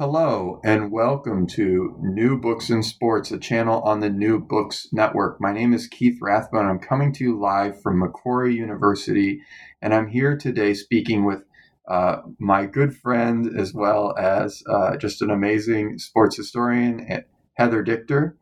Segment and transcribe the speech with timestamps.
[0.00, 5.38] Hello, and welcome to New Books in Sports, a channel on the New Books Network.
[5.42, 6.64] My name is Keith Rathbone.
[6.64, 9.42] I'm coming to you live from Macquarie University,
[9.82, 11.44] and I'm here today speaking with
[11.86, 17.20] uh, my good friend as well as uh, just an amazing sports historian, eh,
[17.52, 18.38] Heather Dichter.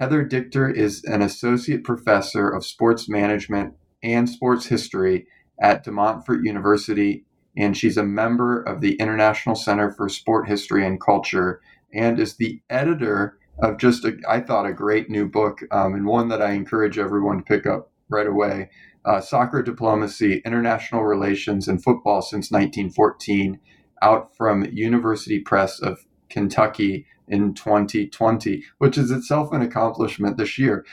[0.00, 5.28] Heather Dichter is an associate professor of sports management and sports history
[5.60, 7.25] at De Montfort University
[7.56, 11.60] and she's a member of the International Center for Sport History and Culture
[11.92, 16.06] and is the editor of just a, I thought a great new book um, and
[16.06, 18.70] one that I encourage everyone to pick up right away.
[19.04, 23.58] Uh, Soccer Diplomacy, International Relations, and Football since 1914,
[24.02, 30.84] out from University Press of Kentucky in 2020, which is itself an accomplishment this year.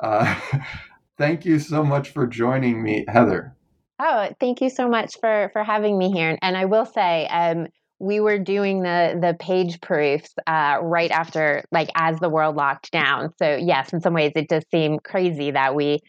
[0.00, 0.38] Uh,
[1.18, 3.56] thank you so much for joining me, Heather.
[4.04, 6.36] Oh, thank you so much for for having me here.
[6.42, 7.68] And I will say, um,
[8.00, 12.90] we were doing the the page proofs uh, right after, like, as the world locked
[12.90, 13.30] down.
[13.38, 16.00] So yes, in some ways, it does seem crazy that we,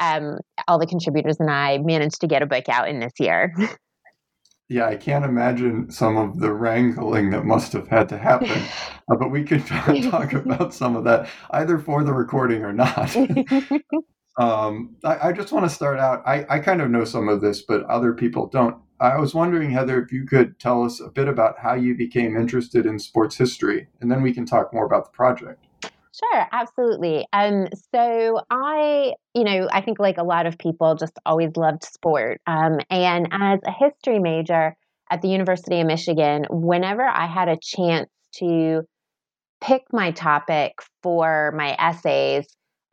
[0.00, 3.54] um, all the contributors and I, managed to get a book out in this year.
[4.68, 8.64] Yeah, I can't imagine some of the wrangling that must have had to happen.
[9.08, 13.16] Uh, but we could talk about some of that either for the recording or not.
[14.38, 16.22] Um, I, I, just want to start out.
[16.26, 18.76] I, I kind of know some of this, but other people don't.
[19.00, 22.36] I was wondering, Heather, if you could tell us a bit about how you became
[22.36, 25.64] interested in sports history, and then we can talk more about the project.
[26.12, 27.26] Sure, absolutely.
[27.32, 31.84] Um, so I, you know, I think like a lot of people, just always loved
[31.84, 32.40] sport.
[32.46, 34.76] Um, and as a history major
[35.10, 38.82] at the University of Michigan, whenever I had a chance to
[39.62, 40.72] pick my topic
[41.02, 42.46] for my essays,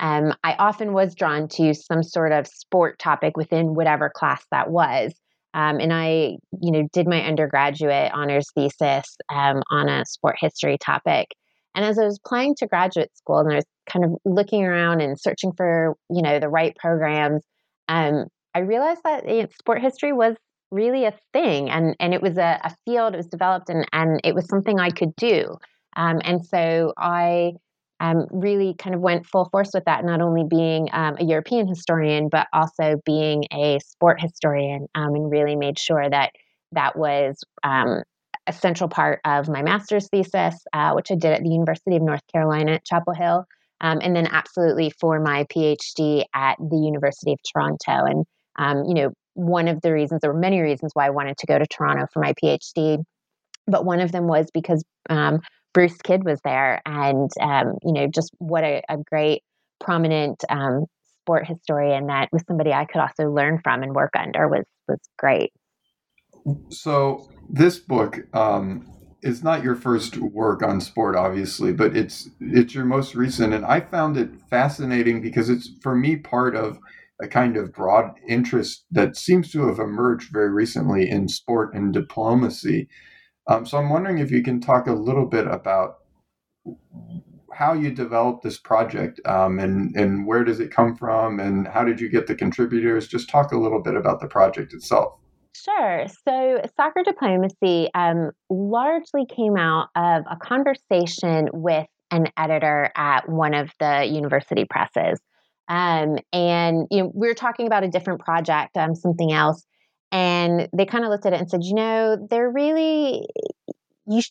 [0.04, 4.70] um, I often was drawn to some sort of sport topic within whatever class that
[4.70, 5.14] was.
[5.54, 10.78] Um, and I, you know, did my undergraduate honors thesis um, on a sport history
[10.78, 11.30] topic.
[11.74, 15.00] And as I was applying to graduate school, and I was kind of looking around
[15.00, 17.42] and searching for, you know, the right programs,
[17.88, 20.36] um, I realized that you know, sport history was
[20.70, 23.14] really a thing, and and it was a, a, field.
[23.14, 25.58] It was developed, and and it was something I could do.
[25.96, 27.54] Um, and so I
[28.04, 31.68] um, really kind of went full force with that, not only being um, a European
[31.68, 36.32] historian, but also being a sport historian, um, and really made sure that
[36.74, 38.04] that was um,
[38.46, 42.02] a central part of my master's thesis, uh, which I did at the University of
[42.02, 43.46] North Carolina at Chapel Hill,
[43.80, 48.04] um, and then absolutely for my PhD at the University of Toronto.
[48.06, 48.26] And,
[48.60, 51.48] um, you know, one of the reasons, there were many reasons why I wanted to
[51.48, 53.02] go to Toronto for my PhD,
[53.66, 54.84] but one of them was because
[55.74, 59.44] Bruce Kidd was there, and um, you know, just what a, a great,
[59.80, 60.86] prominent um,
[61.22, 65.00] sport historian that was somebody I could also learn from and work under was was
[65.18, 65.52] great.
[66.70, 68.90] So this book um,
[69.22, 73.66] is not your first work on sport, obviously, but it's it's your most recent, and
[73.66, 76.78] I found it fascinating because it's for me part of
[77.22, 81.94] a kind of broad interest that seems to have emerged very recently in sport and
[81.94, 82.90] diplomacy.
[83.48, 86.00] Um, so I'm wondering if you can talk a little bit about
[87.54, 91.84] how you developed this project um, and, and where does it come from and how
[91.84, 93.08] did you get the contributors?
[93.08, 95.20] Just talk a little bit about the project itself.
[95.56, 96.06] Sure.
[96.28, 103.54] So, soccer diplomacy um, largely came out of a conversation with an editor at one
[103.54, 105.20] of the university presses.
[105.68, 109.66] Um, and you know, we were talking about a different project, um, something else,
[110.14, 113.26] and they kind of looked at it and said, you know, they're really,
[114.06, 114.22] you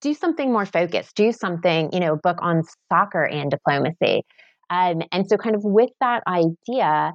[0.00, 4.22] do something more focused, do something, you know, book on soccer and diplomacy.
[4.70, 7.12] Um, and so, kind of with that idea,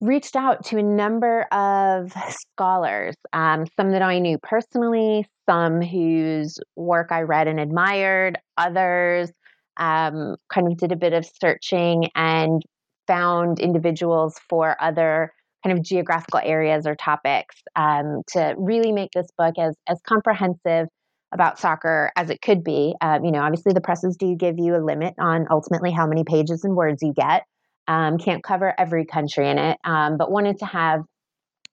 [0.00, 6.58] reached out to a number of scholars, um, some that I knew personally, some whose
[6.74, 9.30] work I read and admired, others
[9.76, 12.62] um, kind of did a bit of searching and
[13.06, 15.32] found individuals for other
[15.64, 20.88] kind of geographical areas or topics um, to really make this book as as comprehensive
[21.32, 22.94] about soccer as it could be.
[23.00, 26.24] Um, you know, obviously the presses do give you a limit on ultimately how many
[26.24, 27.44] pages and words you get.
[27.86, 31.02] Um, can't cover every country in it, um, but wanted to have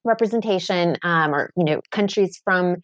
[0.03, 2.77] representation um, or you know countries from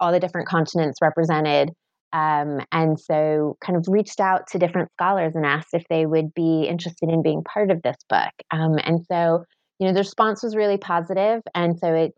[0.00, 1.70] all the different continents represented.
[2.12, 6.34] Um, and so, kind of reached out to different scholars and asked if they would
[6.34, 8.32] be interested in being part of this book.
[8.50, 9.44] Um, and so,
[9.80, 12.14] you know, the response was really positive, and so it,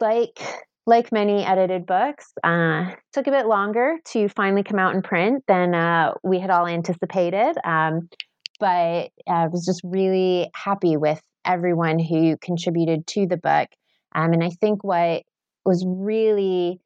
[0.00, 0.38] like
[0.86, 5.42] like many edited books, uh, took a bit longer to finally come out in print
[5.48, 7.56] than uh, we had all anticipated.
[7.64, 8.08] Um,
[8.60, 13.68] but I was just really happy with everyone who contributed to the book.
[14.14, 15.22] Um, and I think what
[15.64, 16.80] was really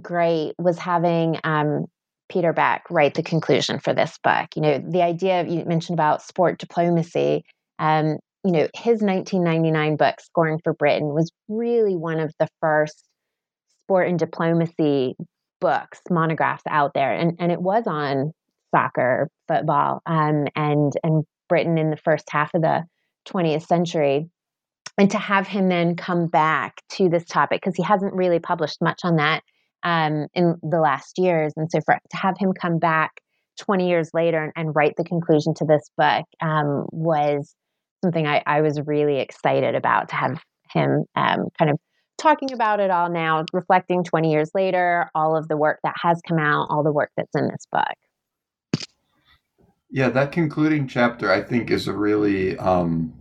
[0.00, 1.86] great was having um,
[2.30, 4.48] Peter Beck write the conclusion for this book.
[4.56, 7.44] You know, the idea you mentioned about sport diplomacy.
[7.78, 13.04] Um, you know, his 1999 book, Scoring for Britain, was really one of the first
[13.82, 15.14] sport and diplomacy
[15.60, 18.32] books, monographs out there, and and it was on
[18.74, 22.84] soccer, football, um, and and Britain in the first half of the
[23.28, 24.28] 20th century.
[24.96, 28.82] And to have him then come back to this topic because he hasn't really published
[28.82, 29.42] much on that
[29.82, 33.10] um, in the last years, and so for to have him come back
[33.60, 37.54] 20 years later and, and write the conclusion to this book um, was
[38.02, 40.42] something I, I, was really excited about to have
[40.72, 41.78] him um, kind of
[42.18, 46.20] talking about it all now, reflecting 20 years later, all of the work that has
[46.26, 48.86] come out, all the work that's in this book.
[49.90, 52.56] Yeah, that concluding chapter, I think, is a really.
[52.58, 53.14] Um,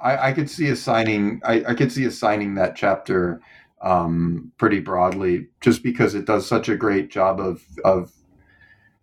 [0.00, 1.42] I, I could see assigning.
[1.44, 3.42] I, I could see assigning that chapter
[3.82, 8.12] um, pretty broadly, just because it does such a great job of of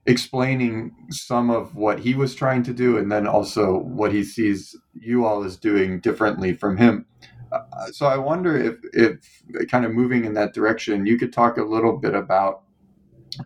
[0.05, 4.75] explaining some of what he was trying to do, and then also what he sees
[4.93, 7.05] you all as doing differently from him.
[7.51, 11.57] Uh, so I wonder if, if kind of moving in that direction, you could talk
[11.57, 12.63] a little bit about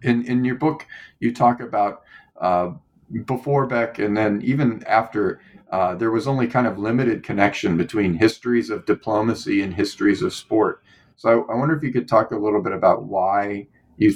[0.02, 0.86] in in your book.
[1.20, 2.02] You talk about
[2.40, 2.72] uh,
[3.26, 5.42] before Beck and then even after.
[5.70, 10.34] Uh, there was only kind of limited connection between histories of diplomacy and histories of
[10.34, 10.82] sport.
[11.18, 13.68] So I, I wonder if you could talk a little bit about why
[13.98, 14.16] you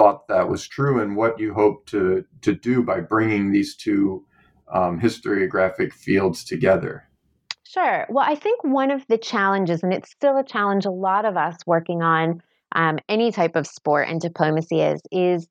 [0.00, 4.24] thought that was true and what you hope to to do by bringing these two
[4.72, 7.04] um, historiographic fields together.
[7.64, 8.06] Sure.
[8.08, 11.36] Well, I think one of the challenges, and it's still a challenge a lot of
[11.36, 12.42] us working on
[12.74, 15.46] um, any type of sport and diplomacy is, is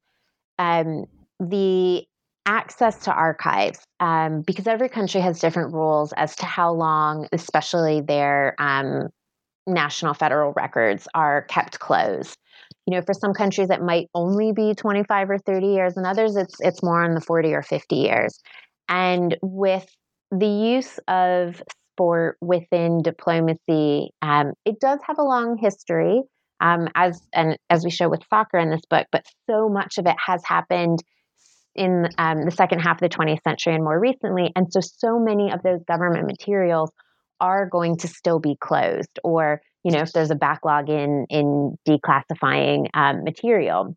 [0.57, 1.05] um,
[1.39, 2.03] the
[2.47, 8.01] access to archives um, because every country has different rules as to how long, especially
[8.01, 9.09] their um,
[9.67, 12.38] national federal records, are kept closed.
[12.89, 16.35] You know, for some countries it might only be 25 or 30 years, and others
[16.35, 18.39] it's it's more on the 40 or 50 years.
[18.87, 19.85] And with
[20.31, 21.61] the use of
[21.93, 26.23] sport within diplomacy, um, it does have a long history,
[26.61, 29.05] um, as and as we show with soccer in this book.
[29.11, 30.97] But so much of it has happened
[31.75, 35.19] in um, the second half of the 20th century and more recently, and so so
[35.19, 36.91] many of those government materials
[37.39, 41.77] are going to still be closed, or you know, if there's a backlog in in
[41.87, 43.95] declassifying um, material,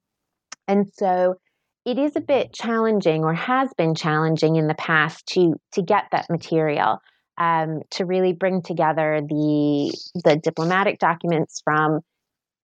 [0.68, 1.36] and so
[1.84, 6.04] it is a bit challenging or has been challenging in the past to to get
[6.12, 6.98] that material
[7.38, 9.92] um, to really bring together the
[10.24, 12.00] the diplomatic documents from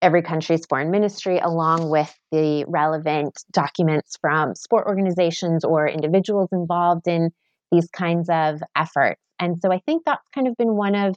[0.00, 7.08] every country's foreign ministry along with the relevant documents from sport organizations or individuals involved
[7.08, 7.30] in
[7.72, 9.20] these kinds of efforts.
[9.40, 11.14] And so i think that's kind of been one of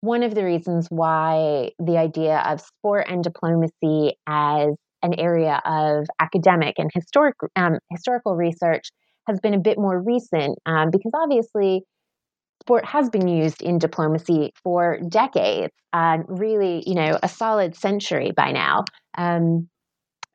[0.00, 4.68] one of the reasons why the idea of sport and diplomacy as
[5.02, 8.88] an area of academic and historic um, historical research
[9.26, 11.82] has been a bit more recent um, because obviously
[12.62, 18.32] sport has been used in diplomacy for decades, uh, really, you know, a solid century
[18.36, 18.84] by now.
[19.16, 19.68] Um,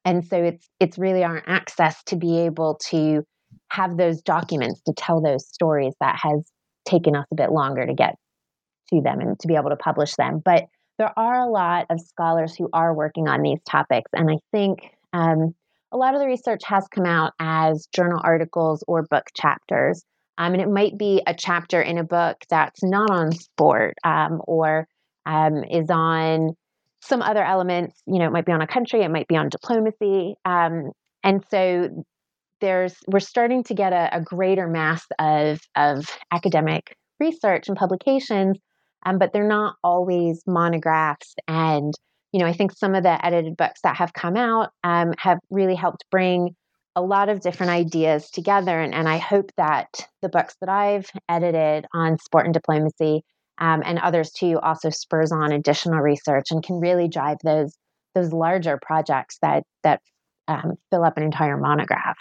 [0.05, 3.23] and so it's it's really our access to be able to
[3.69, 6.49] have those documents to tell those stories that has
[6.85, 8.15] taken us a bit longer to get
[8.93, 10.41] to them and to be able to publish them.
[10.43, 10.65] But
[10.97, 14.91] there are a lot of scholars who are working on these topics, and I think
[15.13, 15.55] um,
[15.91, 20.03] a lot of the research has come out as journal articles or book chapters.
[20.37, 24.41] Um, and it might be a chapter in a book that's not on sport um,
[24.47, 24.87] or
[25.25, 26.55] um, is on
[27.01, 28.01] some other elements.
[28.05, 30.35] You know, it might be on a country, it might be on diplomacy.
[30.45, 30.91] Um,
[31.23, 31.89] and so
[32.61, 38.57] there's we're starting to get a, a greater mass of of academic research and publications,
[39.05, 41.33] um, but they're not always monographs.
[41.47, 41.93] And
[42.31, 45.39] you know, I think some of the edited books that have come out um, have
[45.49, 46.55] really helped bring
[46.95, 48.79] a lot of different ideas together.
[48.79, 53.23] And, and I hope that the books that I've edited on sport and diplomacy
[53.57, 57.75] um, and others too also spurs on additional research and can really drive those
[58.13, 60.01] those larger projects that that
[60.47, 62.17] um, fill up an entire monograph.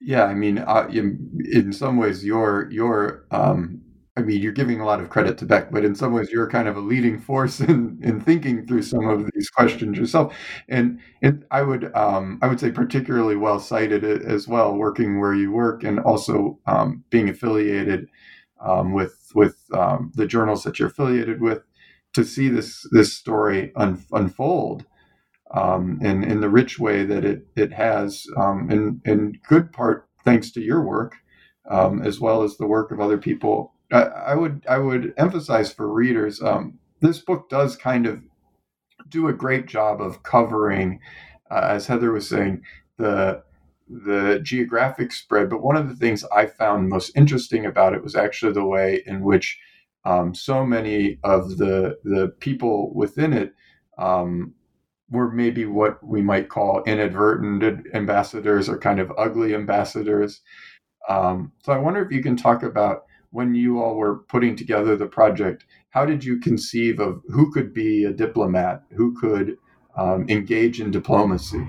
[0.00, 3.80] Yeah, I mean, uh, in, in, some ways, your your um,
[4.18, 6.50] I mean, you're giving a lot of credit to Beck, but in some ways, you're
[6.50, 10.34] kind of a leading force in, in thinking through some of these questions yourself.
[10.68, 15.34] And, and I would um, I would say particularly well cited as well, working where
[15.34, 18.08] you work, and also um, being affiliated
[18.60, 21.62] um, with with um, the journals that you're affiliated with,
[22.14, 24.84] to see this this story un- unfold
[25.54, 30.08] um, in in the rich way that it it has, um, in in good part
[30.24, 31.14] thanks to your work,
[31.70, 35.92] as well as the work of other people I, I would I would emphasize for
[35.92, 38.20] readers um, this book does kind of
[39.10, 41.00] do a great job of covering,
[41.50, 42.62] uh, as Heather was saying,
[42.98, 43.42] the
[43.88, 45.50] the geographic spread.
[45.50, 49.02] But one of the things I found most interesting about it was actually the way
[49.06, 49.60] in which
[50.04, 53.54] um, so many of the the people within it
[53.98, 54.54] um,
[55.10, 60.42] were maybe what we might call inadvertent ambassadors or kind of ugly ambassadors.
[61.08, 64.96] Um, so I wonder if you can talk about when you all were putting together
[64.96, 69.56] the project, how did you conceive of who could be a diplomat, who could
[69.96, 71.66] um, engage in diplomacy?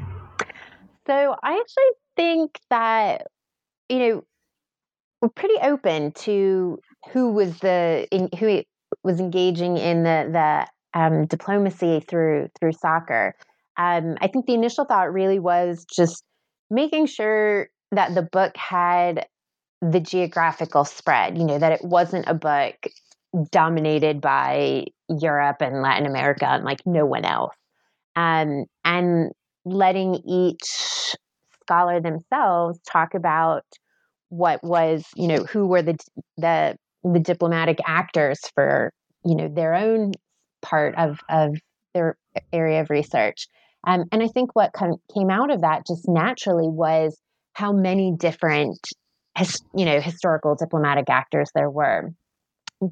[1.08, 3.28] So I actually think that,
[3.90, 4.24] you know,
[5.22, 6.80] we're pretty open to
[7.12, 8.64] who was the in, who
[9.04, 13.36] was engaging in the the um, diplomacy through through soccer.
[13.78, 16.24] Um, I think the initial thought really was just
[16.70, 19.26] making sure that the book had
[19.82, 22.76] the geographical spread, you know, that it wasn't a book
[23.52, 27.56] dominated by Europe and Latin America and like no one else.
[28.16, 29.32] Um, and
[29.66, 31.16] letting each
[31.62, 33.64] scholar themselves talk about
[34.30, 35.98] what was, you know, who were the
[36.38, 38.92] the the diplomatic actors for,
[39.24, 40.12] you know, their own
[40.62, 41.56] part of of
[41.94, 42.18] their
[42.52, 43.48] area of research.
[43.88, 47.18] Um, and I think what came out of that just naturally was
[47.54, 48.80] how many different
[49.40, 52.12] his, you know historical diplomatic actors there were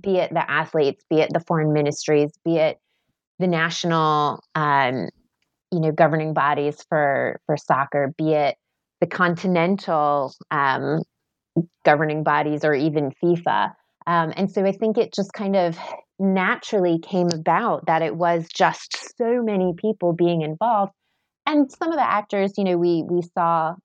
[0.02, 2.78] be it the athletes be it the foreign ministries be it
[3.40, 5.10] the national um,
[5.72, 8.56] you know governing bodies for for soccer be it
[9.00, 11.04] the continental um,
[11.86, 13.74] governing bodies or even FIFA.
[14.06, 15.78] Um, and so I think it just kind of
[16.20, 20.94] naturally came about that it was just so many people being involved.
[21.46, 23.76] And some of the actors you know we we saw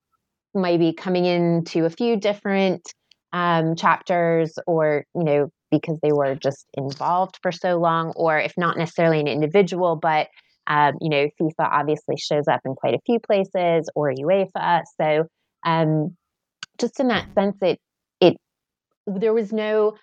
[0.54, 2.92] maybe coming into a few different
[3.32, 8.52] um, chapters or you know because they were just involved for so long or if
[8.58, 10.28] not necessarily an individual but
[10.66, 14.82] um, you know fifa obviously shows up in quite a few places or uefa.
[15.00, 15.26] So
[15.64, 16.16] um,
[16.78, 17.78] just in that sense it
[18.20, 18.36] it
[19.06, 19.96] there was no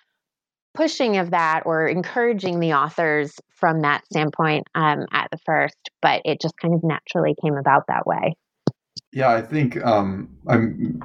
[0.74, 6.22] pushing of that or encouraging the authors from that standpoint um, at the first but
[6.26, 8.34] it just kind of naturally came about that way
[9.12, 10.58] yeah, I think um, I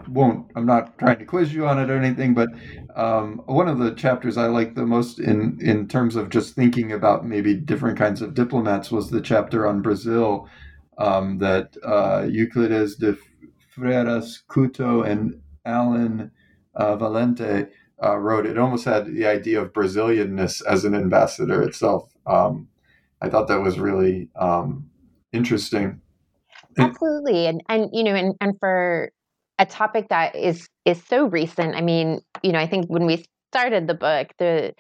[0.09, 0.51] won't.
[0.57, 2.51] I'm not trying to quiz you on it or anything, but
[2.95, 6.93] um, one of the chapters I like the most in in terms of just thinking
[6.93, 10.49] about maybe different kinds of diplomats was the chapter on Brazil
[10.99, 13.17] um, that uh, Euclides de
[13.75, 16.31] Freitas Couto and Alan
[16.75, 17.69] uh, Valente
[18.03, 18.47] uh, wrote.
[18.47, 22.13] It almost had the idea of Brazilianness as an ambassador itself.
[22.27, 22.69] Um,
[23.21, 24.91] I thought that was really um,
[25.33, 26.01] interesting.
[26.79, 27.47] Absolutely.
[27.47, 29.11] And and you know, and, and for
[29.59, 33.25] a topic that is is so recent, I mean, you know, I think when we
[33.53, 34.75] started the book, the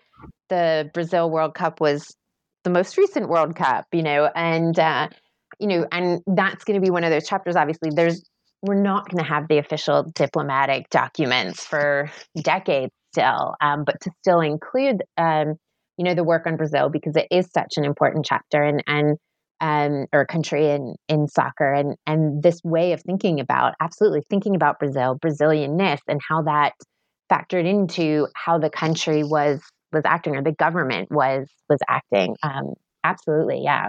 [0.48, 2.14] the Brazil World Cup was
[2.64, 5.08] the most recent World Cup, you know, and uh,
[5.60, 7.56] you know, and that's going to be one of those chapters.
[7.56, 8.22] Obviously, there's
[8.62, 12.10] we're not going to have the official diplomatic documents for
[12.42, 15.54] decades still, um, but to still include, um,
[15.98, 19.16] you know, the work on Brazil because it is such an important chapter, and and
[19.64, 24.54] um, or country in in soccer, and and this way of thinking about absolutely thinking
[24.54, 26.74] about Brazil, Brazilianness, and how that
[27.32, 32.36] factored into how the country was was acting or the government was was acting.
[32.42, 33.88] Um, absolutely, yeah.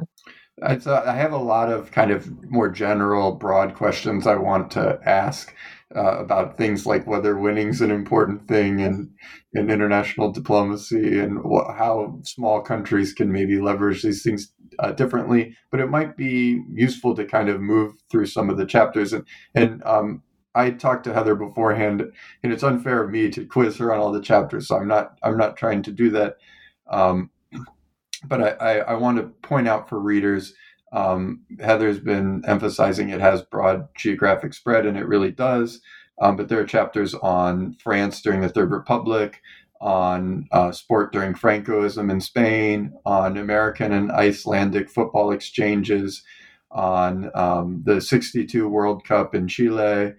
[0.64, 4.98] I, I have a lot of kind of more general, broad questions I want to
[5.04, 5.54] ask
[5.96, 9.14] uh, about things like whether winning's an important thing in
[9.54, 15.56] in international diplomacy and wh- how small countries can maybe leverage these things uh, differently,
[15.72, 19.14] but it might be useful to kind of move through some of the chapters.
[19.14, 20.22] And and um,
[20.54, 22.04] I talked to Heather beforehand,
[22.44, 25.18] and it's unfair of me to quiz her on all the chapters, so I'm not
[25.24, 26.38] I'm not trying to do that.
[26.88, 27.30] Um,
[28.28, 30.54] but I, I, I, want to point out for readers.
[30.92, 35.82] Um, Heather's been emphasizing it has broad geographic spread, and it really does.
[36.22, 39.42] Um, but there are chapters on France during the Third Republic,
[39.82, 46.24] on uh, sport during Francoism in Spain, on American and Icelandic football exchanges,
[46.72, 50.14] on um, the 62 World Cup in Chile,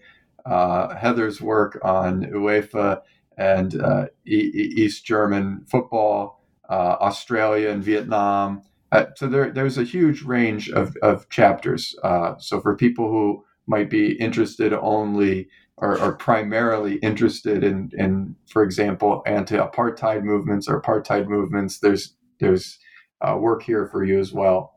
[0.44, 3.00] uh, Heather's work on UEFA,
[3.37, 8.62] and uh, e- East German football, uh, Australia and Vietnam.
[8.93, 11.95] Uh, so there, there's a huge range of, of chapters.
[12.02, 18.35] Uh, so for people who might be interested only or, or primarily interested in, in,
[18.49, 22.78] for example, anti-apartheid movements or apartheid movements, there's there's
[23.23, 24.75] uh, work here for you as well.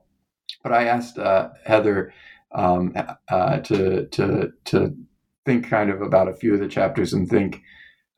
[0.63, 2.13] But I asked uh, Heather
[2.54, 2.94] um,
[3.30, 4.96] uh, to to to
[5.46, 7.62] think kind of about a few of the chapters and think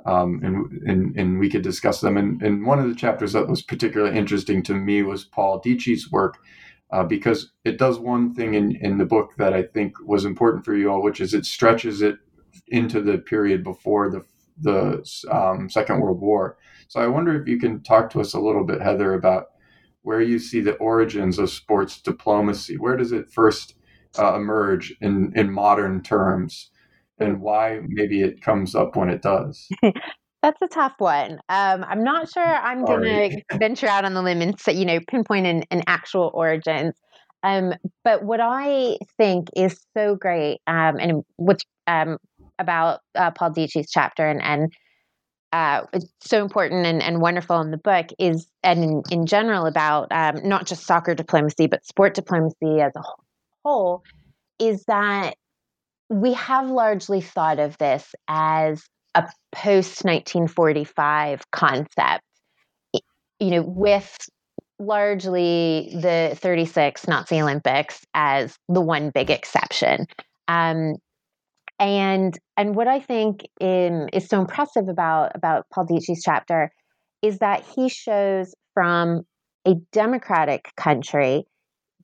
[0.06, 2.18] um, and, and, and we could discuss them.
[2.18, 6.12] And, and one of the chapters that was particularly interesting to me was Paul Dietschy's
[6.12, 6.38] work,
[6.92, 10.66] uh, because it does one thing in, in the book that I think was important
[10.66, 12.16] for you all, which is it stretches it
[12.68, 14.26] into the period before the
[14.64, 16.58] the um, Second World War.
[16.88, 19.46] So I wonder if you can talk to us a little bit, Heather, about
[20.04, 22.78] where you see the origins of sports diplomacy.
[22.78, 23.76] Where does it first
[24.20, 26.71] uh, emerge in in modern terms?
[27.22, 29.68] And why maybe it comes up when it does?
[30.42, 31.34] That's a tough one.
[31.50, 34.86] Um, I'm not sure I'm going to venture out on the limb and say, you
[34.86, 36.96] know, pinpoint an, an actual origins.
[37.44, 37.74] Um,
[38.04, 42.18] but what I think is so great, um, and what's um,
[42.60, 44.74] about uh, Paul Dietschy's chapter and, and
[45.54, 49.66] uh, it's so important and, and wonderful in the book is, and in, in general
[49.66, 53.02] about um, not just soccer diplomacy, but sport diplomacy as a
[53.64, 54.04] whole,
[54.60, 55.36] is that
[56.12, 58.84] we have largely thought of this as
[59.16, 62.22] a post 1945 concept,
[63.40, 64.18] you know, with
[64.78, 70.06] largely the 36 Nazi Olympics as the one big exception.
[70.50, 70.96] Um,
[71.80, 76.74] and and what I think in, is so impressive about about Paul Dietschy's chapter
[77.22, 79.22] is that he shows from
[79.66, 81.46] a democratic country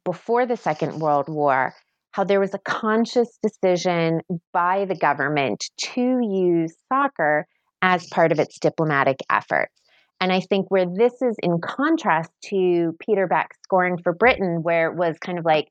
[0.05, 1.73] before the Second World War
[2.17, 4.21] how there was a conscious decision
[4.51, 7.45] by the government to use soccer
[7.83, 9.71] as part of its diplomatic efforts.
[10.19, 14.89] And I think where this is in contrast to Peter Beck's scoring for Britain, where
[14.89, 15.67] it was kind of like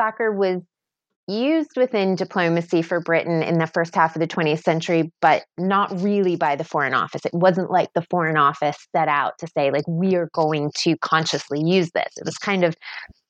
[0.00, 0.62] soccer was
[1.28, 6.00] used within diplomacy for Britain in the first half of the 20th century, but not
[6.00, 7.26] really by the Foreign Office.
[7.26, 10.96] It wasn't like the Foreign Office set out to say, like, we are going to
[11.02, 12.14] consciously use this.
[12.16, 12.74] It was kind of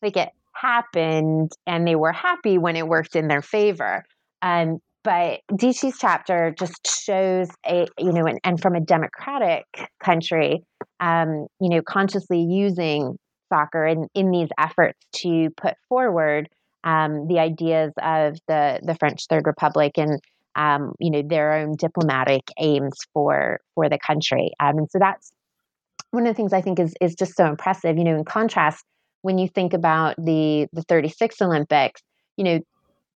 [0.01, 0.29] like it
[0.61, 4.05] happened and they were happy when it worked in their favor.
[4.43, 9.65] Um, but Dietschy's chapter just shows a, you know, and, and from a democratic
[10.03, 10.65] country,
[10.99, 13.17] um, you know, consciously using
[13.53, 16.49] soccer in, in these efforts to put forward
[16.83, 20.21] um, the ideas of the, the French Third Republic and,
[20.57, 24.51] um, you know, their own diplomatic aims for, for the country.
[24.59, 25.31] Um, and so that's
[26.11, 28.85] one of the things I think is, is just so impressive, you know, in contrast
[29.27, 32.01] when you think about the the 36 Olympics,
[32.37, 32.61] you know,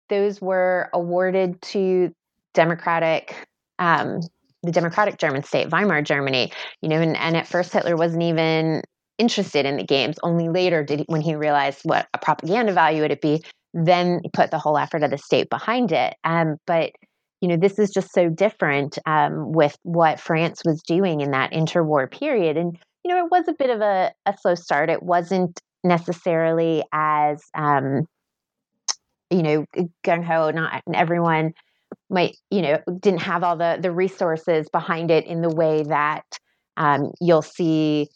[0.08, 2.12] those were awarded to
[2.52, 3.46] democratic
[3.78, 4.20] um,
[4.64, 8.82] the democratic German state, Weimar Germany, you know, and, and at first Hitler wasn't even
[9.18, 10.18] interested in the games.
[10.24, 13.44] Only later did he, when he realized what a propaganda value it would it be,
[13.72, 16.16] then he put the whole effort of the state behind it.
[16.24, 16.90] Um, but
[17.40, 21.52] you know, this is just so different um, with what France was doing in that
[21.52, 22.56] interwar period.
[22.56, 24.90] And you know, it was a bit of a, a slow start.
[24.90, 28.06] It wasn't necessarily as um,
[29.30, 29.64] you know
[30.04, 30.50] gung ho.
[30.50, 31.52] Not everyone
[32.08, 36.24] might you know didn't have all the the resources behind it in the way that
[36.76, 38.08] um, you'll see,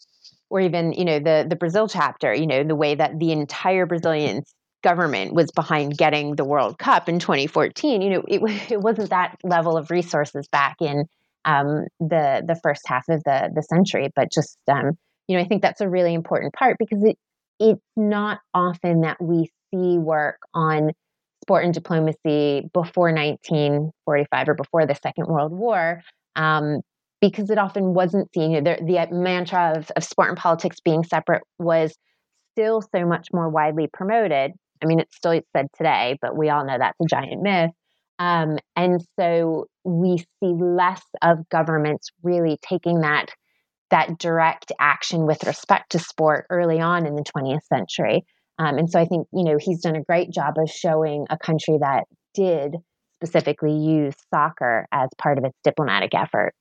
[0.49, 2.33] or even you know the the Brazil chapter.
[2.33, 4.43] You know the way that the entire Brazilian
[4.83, 8.01] government was behind getting the World Cup in 2014.
[8.01, 11.05] You know it it wasn't that level of resources back in
[11.45, 14.91] um, the the first half of the the century, but just um,
[15.27, 17.17] you know I think that's a really important part because it
[17.59, 20.91] it's not often that we see work on
[21.43, 26.01] sport and diplomacy before 1945 or before the Second World War,
[26.35, 26.81] um,
[27.21, 28.51] because it often wasn't seen.
[28.51, 31.95] You know, the, the mantra of, of sport and politics being separate was
[32.53, 34.53] still so much more widely promoted.
[34.83, 37.71] I mean, it's still said today, but we all know that's a giant myth.
[38.17, 43.27] Um, and so we see less of governments really taking that
[43.91, 48.25] that direct action with respect to sport early on in the 20th century.
[48.57, 51.37] Um, and so I think, you know, he's done a great job of showing a
[51.37, 52.75] country that did
[53.15, 56.57] specifically use soccer as part of its diplomatic efforts.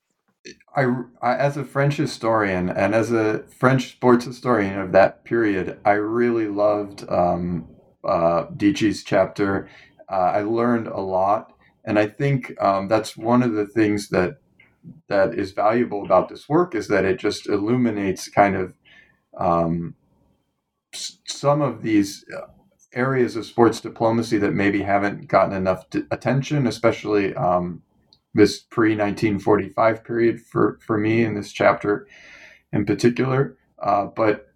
[0.77, 0.87] I,
[1.23, 5.93] I, as a French historian and as a French sports historian of that period, I
[5.93, 7.69] really loved um,
[8.07, 8.47] uh,
[9.05, 9.69] chapter.
[10.11, 14.37] Uh, I learned a lot, and I think um, that's one of the things that
[15.09, 18.75] that is valuable about this work is that it just illuminates kind of
[19.39, 19.95] um,
[20.93, 22.47] some of these uh,
[22.95, 27.83] areas of sports diplomacy that maybe haven't gotten enough attention, especially um,
[28.35, 32.07] this pre 1945 period for, for me in this chapter
[32.73, 33.57] in particular.
[33.81, 34.49] Uh, but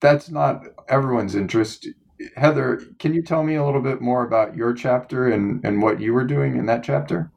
[0.00, 1.88] that's not everyone's interest.
[2.36, 6.00] Heather, can you tell me a little bit more about your chapter and, and what
[6.00, 7.30] you were doing in that chapter?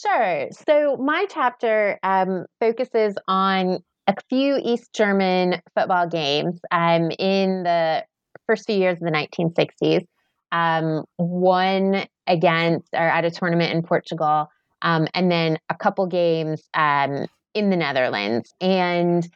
[0.00, 0.48] Sure.
[0.66, 8.04] So my chapter um, focuses on a few East German football games um, in the
[8.46, 10.04] first few years of the 1960s.
[10.52, 14.48] Um, one against or at a tournament in Portugal,
[14.82, 18.54] um, and then a couple games um, in the Netherlands.
[18.60, 19.26] And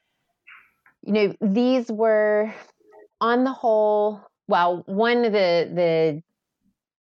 [1.03, 2.55] you know, these were
[3.21, 4.21] on the whole.
[4.47, 6.23] Well, one of the the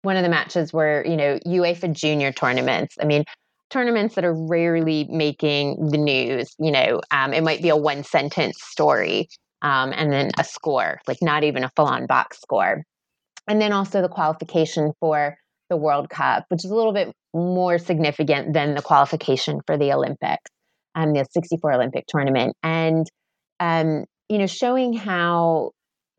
[0.02, 2.98] one of the matches were you know UEFA Junior tournaments.
[3.02, 3.24] I mean,
[3.72, 6.54] tournaments that are rarely making the news.
[6.60, 9.30] You know, um, it might be a one sentence story
[9.62, 12.84] um, and then a score, like not even a full on box score.
[13.48, 15.36] And then also the qualification for
[15.70, 19.94] the World Cup, which is a little bit more significant than the qualification for the
[19.94, 20.52] Olympics,
[20.96, 22.56] um, the 64 Olympic tournament.
[22.62, 23.08] And,
[23.60, 25.72] um, you know, showing how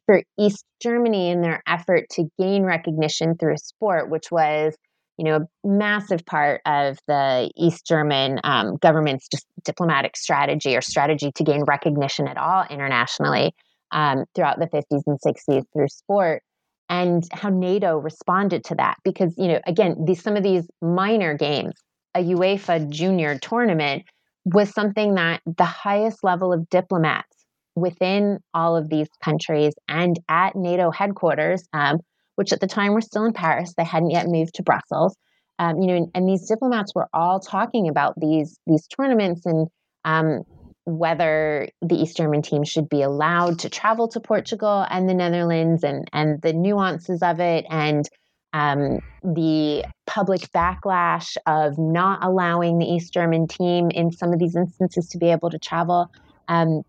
[0.07, 4.75] for East Germany in their effort to gain recognition through sport, which was
[5.23, 9.29] you know, a massive part of the East German um, government's
[9.65, 13.55] diplomatic strategy or strategy to gain recognition at all internationally
[13.93, 16.43] um, throughout the 50s and 60s through sport,
[16.89, 18.97] and how NATO responded to that.
[19.05, 21.75] Because, you know, again, these, some of these minor games,
[22.17, 24.03] a UEFA junior tournament,
[24.45, 30.57] was something that the highest level of diplomats within all of these countries and at
[30.57, 32.01] NATO headquarters um,
[32.37, 33.75] which at the time were still in Paris.
[33.77, 35.17] They hadn't yet moved to Brussels.
[35.59, 39.69] Um, you know, and, and, these diplomats were all talking about these these tournaments and
[40.05, 40.43] um,
[40.85, 45.85] whether the East German team should be allowed to travel to Portugal and the Netherlands,
[45.85, 48.09] and and the nuances of it, and
[48.53, 54.57] um, the public backlash of not allowing the East German team in some of these
[54.57, 56.11] instances to be able to travel.
[56.49, 56.83] Um,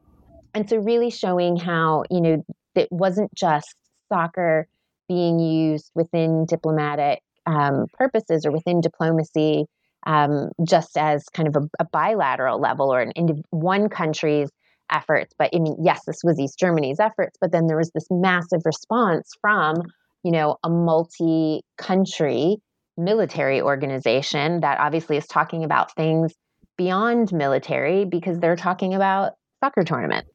[0.53, 3.75] and so, really showing how you know it wasn't just
[4.09, 4.67] soccer
[5.07, 9.65] being used within diplomatic um, purposes or within diplomacy
[10.05, 13.11] um, just as kind of a, a bilateral level or an
[13.51, 14.49] one country's
[14.91, 15.33] efforts.
[15.37, 18.61] But I mean, yes, this was East Germany's efforts, but then there was this massive
[18.65, 19.75] response from,
[20.23, 22.57] you know, a multi-country
[22.97, 26.33] military organization that obviously is talking about things
[26.77, 30.29] beyond military because they're talking about soccer tournaments.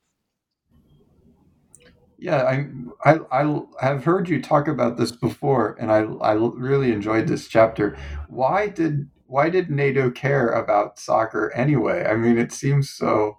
[2.18, 2.66] Yeah, I,
[3.04, 7.46] I, I have heard you talk about this before, and I, I really enjoyed this
[7.46, 7.96] chapter.
[8.28, 12.06] Why did why did NATO care about soccer anyway?
[12.06, 13.36] I mean, it seems so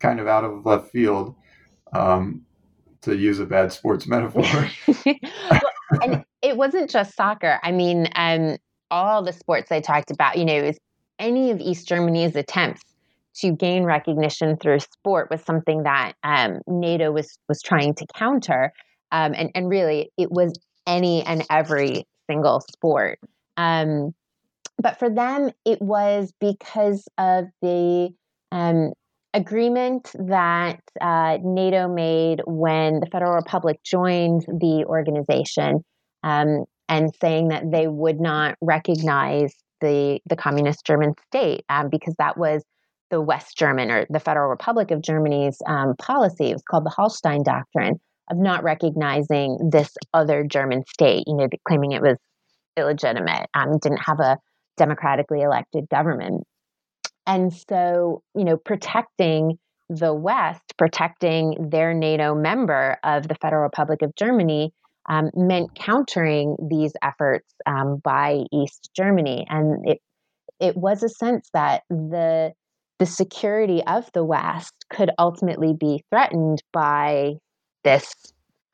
[0.00, 1.36] kind of out of left field,
[1.92, 2.42] um,
[3.02, 4.68] to use a bad sports metaphor.
[5.06, 5.60] well,
[6.02, 7.60] and it wasn't just soccer.
[7.62, 8.56] I mean, um,
[8.90, 10.78] all the sports I talked about, you know, is
[11.18, 12.82] any of East Germany's attempts
[13.36, 18.72] to gain recognition through sport was something that um, NATO was was trying to counter,
[19.12, 20.52] um, and and really it was
[20.86, 23.18] any and every single sport.
[23.56, 24.14] Um,
[24.82, 28.10] but for them, it was because of the
[28.50, 28.92] um,
[29.34, 35.84] agreement that uh, NATO made when the Federal Republic joined the organization,
[36.22, 42.14] um, and saying that they would not recognize the the communist German state um, because
[42.18, 42.62] that was
[43.10, 46.50] the West German or the Federal Republic of Germany's um, policy.
[46.50, 51.48] It was called the Hallstein Doctrine of not recognizing this other German state, you know,
[51.66, 52.16] claiming it was
[52.76, 54.38] illegitimate, um, didn't have a
[54.76, 56.44] democratically elected government.
[57.26, 64.02] And so, you know, protecting the West, protecting their NATO member of the Federal Republic
[64.02, 64.72] of Germany,
[65.08, 69.46] um, meant countering these efforts um, by East Germany.
[69.48, 70.00] And it
[70.60, 72.52] it was a sense that the
[73.00, 77.32] the security of the West could ultimately be threatened by
[77.82, 78.12] this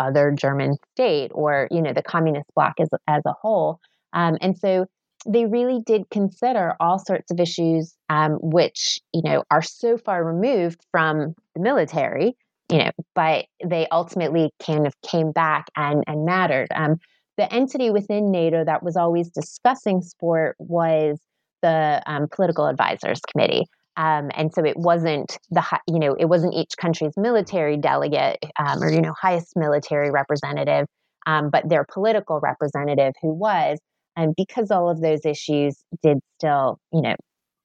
[0.00, 3.78] other German state or, you know, the communist bloc as, as a whole.
[4.12, 4.86] Um, and so
[5.26, 10.24] they really did consider all sorts of issues um, which, you know, are so far
[10.24, 12.36] removed from the military,
[12.68, 16.68] you know, but they ultimately kind of came back and, and mattered.
[16.74, 16.96] Um,
[17.36, 21.20] the entity within NATO that was always discussing sport was
[21.62, 23.66] the um, Political Advisors Committee.
[23.96, 28.82] Um, and so it wasn't the you know it wasn't each country's military delegate um,
[28.82, 30.86] or you know highest military representative,
[31.26, 33.78] um, but their political representative who was,
[34.14, 37.14] and because all of those issues did still you know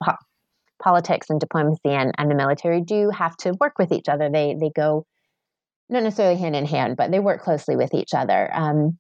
[0.04, 0.16] po-
[0.82, 4.30] politics and diplomacy and, and the military do have to work with each other.
[4.30, 5.06] They they go
[5.90, 8.50] not necessarily hand in hand, but they work closely with each other.
[8.54, 8.98] Um,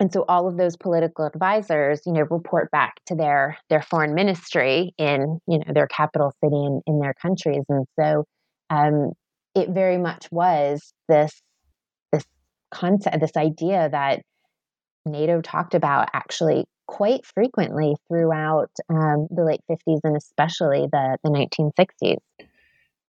[0.00, 4.14] and so all of those political advisors, you know, report back to their their foreign
[4.14, 8.24] ministry in you know their capital city in, in their countries, and so
[8.70, 9.12] um,
[9.54, 11.42] it very much was this
[12.12, 12.24] this
[12.72, 14.22] concept, this idea that
[15.04, 21.30] NATO talked about actually quite frequently throughout um, the late 50s and especially the, the
[21.30, 22.18] 1960s.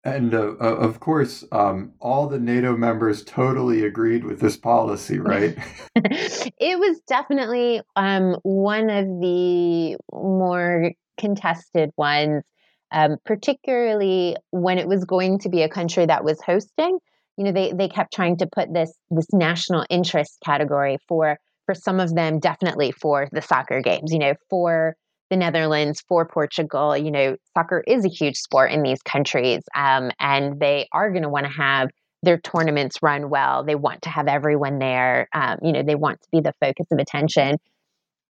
[0.03, 5.57] And uh, of course, um, all the NATO members totally agreed with this policy, right?
[5.95, 12.43] it was definitely um, one of the more contested ones,
[12.91, 16.99] um, particularly when it was going to be a country that was hosting.
[17.35, 21.75] You know, they, they kept trying to put this this national interest category for for
[21.75, 24.13] some of them, definitely for the soccer games.
[24.13, 24.95] You know, for
[25.29, 26.95] the Netherlands, for Portugal.
[26.97, 31.23] You know, soccer is a huge sport in these countries, um, and they are going
[31.23, 31.89] to want to have
[32.23, 33.63] their tournaments run well.
[33.63, 35.27] They want to have everyone there.
[35.33, 37.57] Um, you know, they want to be the focus of attention.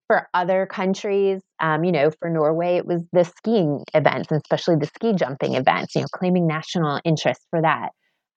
[0.07, 4.75] For other countries, um, you know, for Norway, it was the skiing events, and especially
[4.75, 5.95] the ski jumping events.
[5.95, 7.89] You know, claiming national interest for that.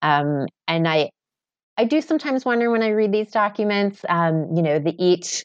[0.03, 1.11] Um, and I,
[1.77, 4.05] I do sometimes wonder when I read these documents.
[4.09, 5.45] Um, you know, the each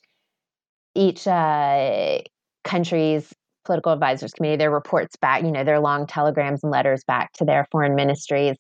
[0.96, 2.20] each uh,
[2.64, 7.32] countries political advisors committee their reports back you know their long telegrams and letters back
[7.34, 8.58] to their foreign ministries.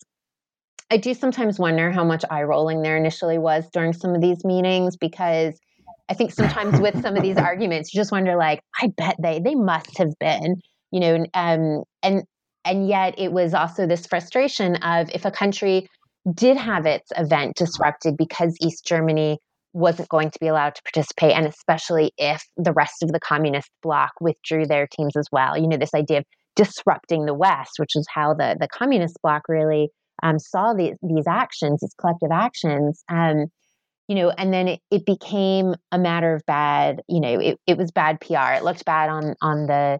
[0.91, 4.43] I do sometimes wonder how much eye rolling there initially was during some of these
[4.43, 5.57] meetings because
[6.09, 9.39] i think sometimes with some of these arguments you just wonder like i bet they
[9.39, 10.57] they must have been
[10.91, 12.23] you know um, and
[12.65, 15.87] and yet it was also this frustration of if a country
[16.33, 19.39] did have its event disrupted because east germany
[19.73, 23.69] wasn't going to be allowed to participate, and especially if the rest of the communist
[23.81, 25.57] bloc withdrew their teams as well.
[25.57, 29.43] You know, this idea of disrupting the West, which is how the, the communist bloc
[29.47, 29.89] really
[30.23, 33.03] um, saw these, these actions, these collective actions.
[33.10, 33.45] Um,
[34.07, 37.77] you know, and then it, it became a matter of bad, you know, it, it
[37.77, 38.57] was bad PR.
[38.57, 39.99] It looked bad on on the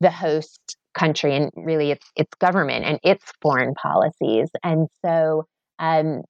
[0.00, 4.50] the host country and really its its government and its foreign policies.
[4.64, 5.44] And so
[5.78, 6.22] um,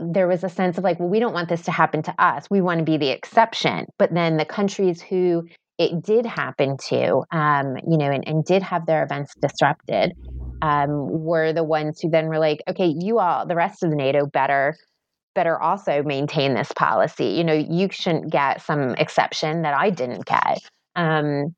[0.00, 2.46] there was a sense of like, well, we don't want this to happen to us.
[2.50, 3.86] We want to be the exception.
[3.98, 5.46] But then the countries who
[5.78, 10.12] it did happen to, um, you know, and, and, did have their events disrupted,
[10.60, 13.96] um, were the ones who then were like, okay, you all, the rest of the
[13.96, 14.76] NATO, better,
[15.34, 17.26] better also maintain this policy.
[17.26, 20.58] You know, you shouldn't get some exception that I didn't get.
[20.96, 21.54] Um,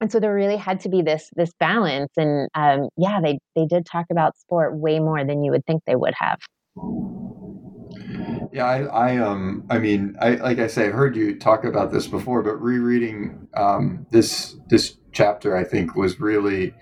[0.00, 2.12] and so there really had to be this this balance.
[2.18, 5.82] And um, yeah, they they did talk about sport way more than you would think
[5.86, 6.38] they would have.
[8.54, 11.90] Yeah, I, I um, I mean, I like I say, I've heard you talk about
[11.90, 16.72] this before, but rereading um, this this chapter, I think, was really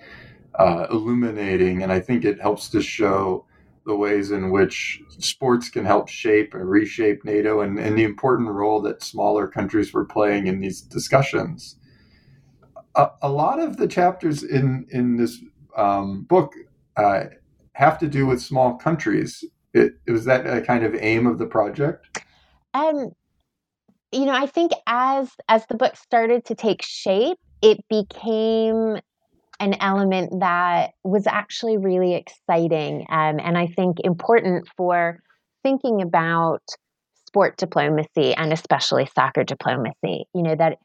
[0.58, 3.46] uh, illuminating, and I think it helps to show
[3.86, 8.50] the ways in which sports can help shape and reshape NATO, and, and the important
[8.50, 11.78] role that smaller countries were playing in these discussions.
[12.96, 15.38] A, a lot of the chapters in in this
[15.74, 16.52] um, book
[16.98, 17.24] uh,
[17.72, 19.42] have to do with small countries
[19.74, 22.06] it, was that a kind of aim of the project?
[22.74, 23.10] Um,
[24.12, 28.98] you know, I think as as the book started to take shape, it became
[29.60, 35.20] an element that was actually really exciting um, and I think important for
[35.62, 36.62] thinking about
[37.28, 40.26] sport diplomacy and especially soccer diplomacy.
[40.34, 40.78] You know, that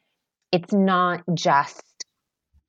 [0.51, 1.83] it's not just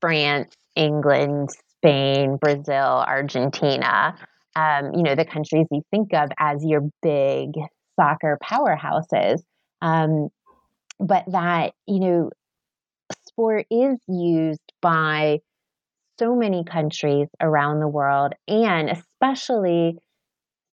[0.01, 4.17] France, England, Spain, Brazil, Argentina
[4.57, 7.51] um, you know, the countries you think of as your big
[7.99, 9.41] soccer powerhouses.
[9.83, 10.29] Um,
[11.01, 12.31] but that, you know,
[13.27, 15.39] sport is used by
[16.19, 19.97] so many countries around the world and especially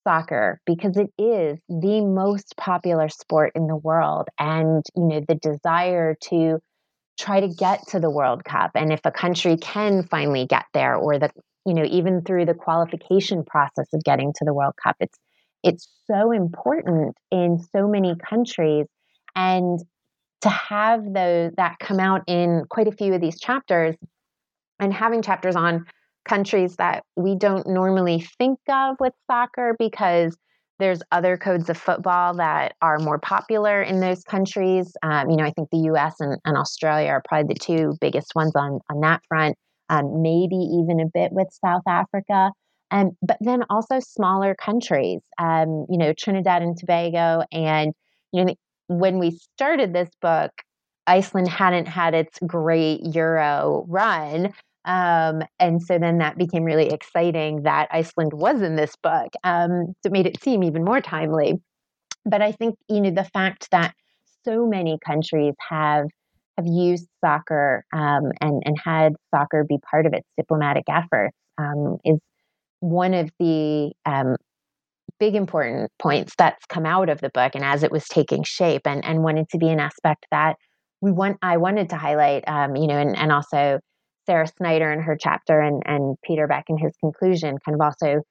[0.05, 5.35] soccer because it is the most popular sport in the world and you know the
[5.35, 6.59] desire to
[7.17, 10.95] try to get to the world cup and if a country can finally get there
[10.95, 11.29] or the
[11.65, 14.95] you know, even through the qualification process of getting to the World Cup.
[14.99, 15.17] It's
[15.63, 18.85] it's so important in so many countries
[19.35, 19.79] and
[20.41, 23.95] to have those that come out in quite a few of these chapters
[24.79, 25.85] and having chapters on
[26.25, 30.35] countries that we don't normally think of with soccer because
[30.79, 34.91] there's other codes of football that are more popular in those countries.
[35.01, 38.35] Um, you know, I think the US and, and Australia are probably the two biggest
[38.35, 39.55] ones on, on that front
[39.89, 42.51] um, maybe even a bit with South Africa.
[42.91, 47.43] Um, but then also smaller countries, um, you know, Trinidad and Tobago.
[47.51, 47.93] And,
[48.31, 48.55] you know,
[48.87, 50.51] when we started this book,
[51.07, 54.53] Iceland hadn't had its great Euro run.
[54.85, 59.33] Um, and so then that became really exciting that Iceland was in this book.
[59.43, 61.55] Um, so it made it seem even more timely.
[62.25, 63.93] But I think, you know, the fact that
[64.45, 66.05] so many countries have
[66.57, 71.97] have used soccer um, and and had soccer be part of its diplomatic efforts um,
[72.05, 72.19] is
[72.79, 74.35] one of the um,
[75.19, 78.81] big important points that's come out of the book and as it was taking shape
[78.85, 80.55] and and wanted to be an aspect that
[81.01, 83.79] we want I wanted to highlight um, you know and, and also
[84.25, 88.21] Sarah Snyder in her chapter and and Peter Beck in his conclusion kind of also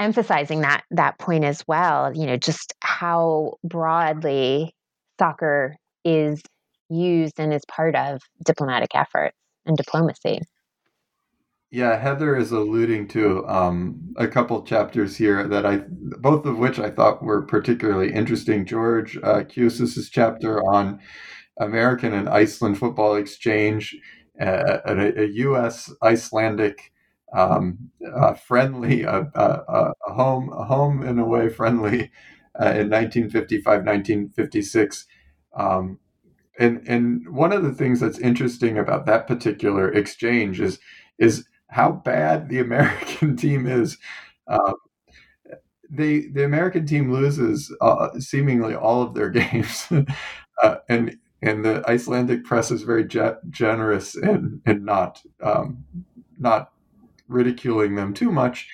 [0.00, 4.74] emphasizing that that point as well you know just how broadly
[5.18, 6.42] soccer is
[6.92, 10.40] used and is part of diplomatic efforts and diplomacy
[11.72, 16.78] yeah, Heather is alluding to um, a couple chapters here that I, both of which
[16.78, 18.66] I thought were particularly interesting.
[18.66, 19.44] George uh,
[20.10, 21.00] chapter on
[21.58, 23.96] American and Iceland football exchange,
[24.38, 25.90] uh, a, a, U.S.
[26.02, 26.92] Icelandic
[27.34, 32.10] um, uh, friendly, a, a, a, home, a home in a way friendly
[32.60, 35.06] uh, in 1955, 1956.
[35.56, 35.98] Um,
[36.58, 40.78] and and one of the things that's interesting about that particular exchange is
[41.18, 43.98] is how bad the American team is.
[44.46, 44.74] Um,
[45.90, 49.86] they the American team loses uh, seemingly all of their games,
[50.62, 55.84] uh, and and the Icelandic press is very ge- generous and and not um,
[56.38, 56.72] not
[57.28, 58.68] ridiculing them too much.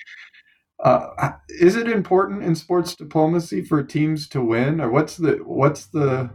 [0.81, 5.87] Uh, is it important in sports diplomacy for teams to win, or what's the what's
[5.87, 6.29] the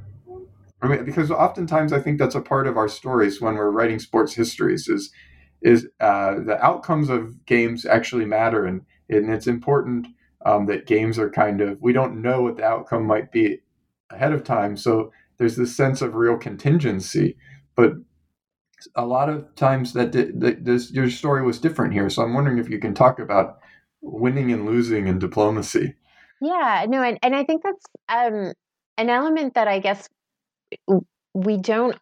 [0.83, 3.99] I mean, because oftentimes I think that's a part of our stories when we're writing
[3.99, 5.11] sports histories is
[5.63, 10.07] is uh, the outcomes of games actually matter, and and it's important
[10.45, 13.61] um, that games are kind of we don't know what the outcome might be
[14.11, 17.37] ahead of time, so there's this sense of real contingency,
[17.77, 17.93] but
[18.95, 22.11] a lot of times that, that this, your story was different here.
[22.11, 23.59] So I'm wondering if you can talk about
[24.03, 25.95] winning and losing in diplomacy.
[26.41, 28.53] Yeah, no, and, and I think that's um,
[28.99, 30.09] an element that I guess
[31.35, 31.97] we don't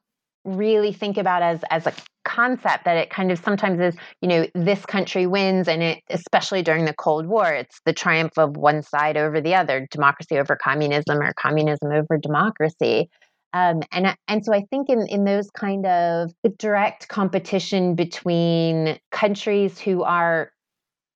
[0.45, 1.93] really think about as as a
[2.25, 6.63] concept that it kind of sometimes is you know this country wins and it especially
[6.63, 10.57] during the cold war it's the triumph of one side over the other democracy over
[10.57, 13.09] communism or communism over democracy
[13.55, 19.79] um, and and so I think in in those kind of direct competition between countries
[19.79, 20.51] who are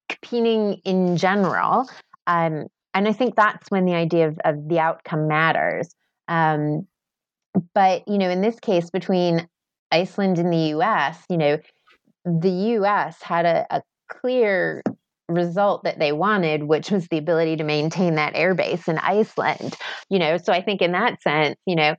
[0.09, 1.89] competing in general,
[2.27, 5.95] um, and I think that's when the idea of, of the outcome matters.
[6.29, 6.87] Um,
[7.75, 9.49] but you know, in this case, between
[9.91, 11.59] Iceland and the U.S., you know,
[12.25, 13.23] the U.S.
[13.23, 14.83] had a, a clear
[15.29, 19.77] result that they wanted, which was the ability to maintain that airbase in Iceland.
[20.11, 21.95] You know, so I think in that sense, you know,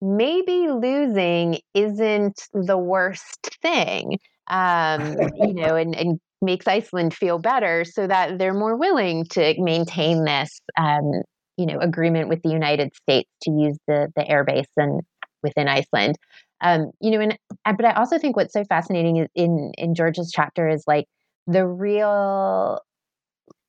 [0.00, 4.18] maybe losing isn't the worst thing.
[4.48, 9.54] Um, you know, and, and makes Iceland feel better so that they're more willing to
[9.58, 11.22] maintain this um,
[11.56, 15.02] you know agreement with the United States to use the the airbase and
[15.42, 16.16] within Iceland.
[16.60, 20.30] Um, you know, and but I also think what's so fascinating is in in George's
[20.34, 21.06] chapter is like
[21.46, 22.80] the real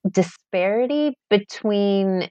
[0.10, 2.30] disparity between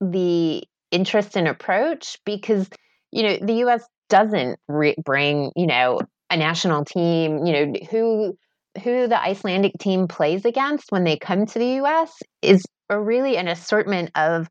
[0.00, 2.68] the interest and approach because
[3.10, 3.84] you know the U.S.
[4.08, 7.44] doesn't re- bring you know a national team.
[7.46, 8.38] You know who
[8.82, 12.12] who the Icelandic team plays against when they come to the U.S.
[12.42, 14.48] is a really an assortment of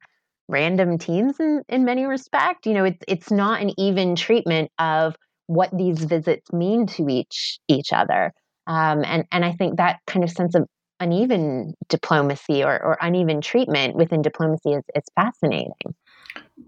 [0.54, 2.66] random teams in, in many respects.
[2.66, 5.16] You know, it's it's not an even treatment of
[5.48, 8.32] what these visits mean to each each other.
[8.68, 10.66] Um, and and I think that kind of sense of
[11.00, 15.74] uneven diplomacy or, or uneven treatment within diplomacy is, is fascinating.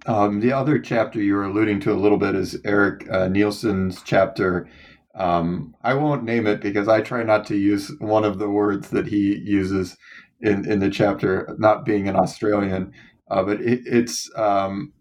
[0.08, 4.02] Um, the other chapter you were alluding to a little bit is Eric uh, Nielsen's
[4.04, 4.68] chapter.
[5.16, 8.90] Um, I won't name it because I try not to use one of the words
[8.90, 9.96] that he uses
[10.42, 12.92] in, in the chapter, not being an Australian.
[13.30, 14.94] Uh, but it, it's um,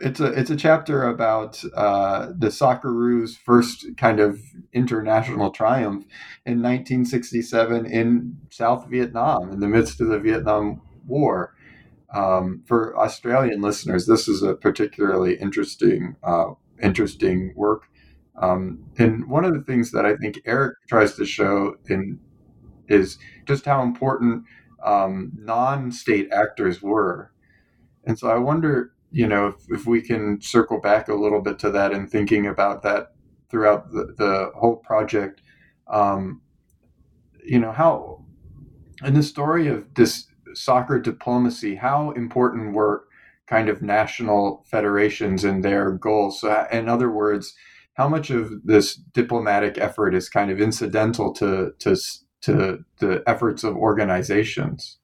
[0.00, 4.40] it's a it's a chapter about uh, the Socceroos' first kind of
[4.72, 6.04] international triumph
[6.46, 11.54] in 1967 in South Vietnam in the midst of the Vietnam War.
[12.12, 17.84] Um, for Australian listeners, this is a particularly interesting uh, interesting work.
[18.40, 22.18] Um, and one of the things that I think Eric tries to show in
[22.88, 24.44] is just how important
[24.82, 27.32] um, non-state actors were
[28.04, 31.58] and so I wonder, you know, if, if we can circle back a little bit
[31.60, 33.12] to that and thinking about that
[33.50, 35.42] throughout the, the whole project.
[35.88, 36.40] Um,
[37.44, 38.24] you know, how,
[39.04, 43.04] in the story of this soccer diplomacy, how important were
[43.46, 46.40] kind of national federations and their goals?
[46.40, 47.54] So, in other words,
[47.94, 51.96] how much of this diplomatic effort is kind of incidental to, to,
[52.42, 54.98] to the efforts of organizations?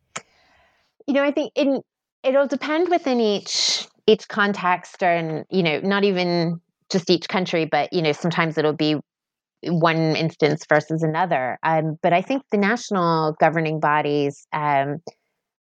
[1.06, 1.82] You know, I think in
[2.22, 6.60] it'll depend within each each context and you know not even
[6.90, 8.96] just each country but you know sometimes it'll be
[9.68, 11.58] one instance versus another.
[11.62, 14.98] Um, but i think the national governing bodies um,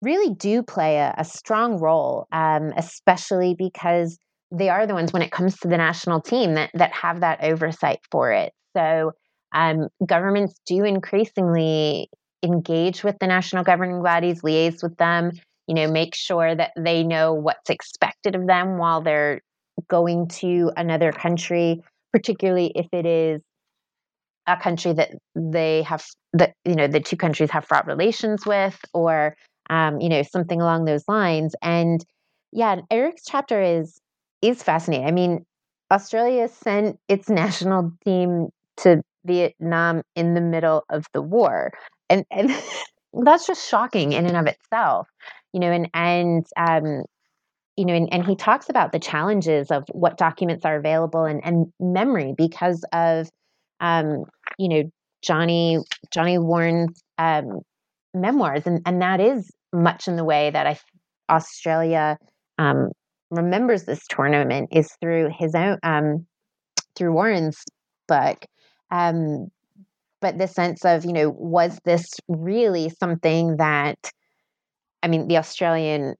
[0.02, 4.18] really do play a, a strong role um, especially because
[4.52, 7.43] they are the ones when it comes to the national team that that have that
[7.43, 8.54] oversight for it.
[8.76, 9.14] So
[9.54, 12.10] um, governments do increasingly
[12.43, 15.32] engage with the national governing bodies liaise with them
[15.72, 19.39] you know, make sure that they know what's expected of them while they're
[19.88, 23.41] going to another country, particularly if it is
[24.47, 26.03] a country that they have
[26.34, 29.34] that you know the two countries have fraught relations with or
[29.69, 31.55] um, you know something along those lines.
[31.61, 32.03] And
[32.51, 33.97] yeah eric's chapter is
[34.41, 35.07] is fascinating.
[35.07, 35.45] I mean
[35.89, 41.72] australia sent its national team to vietnam in the middle of the war.
[42.09, 42.51] And and
[43.13, 45.07] that's just shocking in and of itself
[45.54, 47.04] you know, and and um,
[47.78, 51.41] you know, and, and he talks about the challenges of what documents are available and,
[51.43, 53.30] and memory because of
[53.80, 54.26] um,
[54.58, 54.84] you know,
[55.24, 55.80] Johnny
[56.14, 57.62] Johnny Warren's um,
[58.14, 60.78] memoirs, and and that is much in the way that I
[61.30, 62.18] Australia
[62.58, 62.89] um,
[63.30, 66.26] remembers this tournament is through his own um,
[66.95, 67.64] through Warren's
[68.08, 68.45] book.
[68.91, 69.47] Um,
[70.20, 73.97] but the sense of you know was this really something that
[75.04, 76.16] I mean, the Australian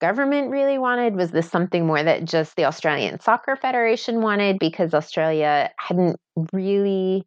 [0.00, 1.16] government really wanted?
[1.16, 6.16] Was this something more that just the Australian Soccer Federation wanted because Australia hadn't
[6.52, 7.24] really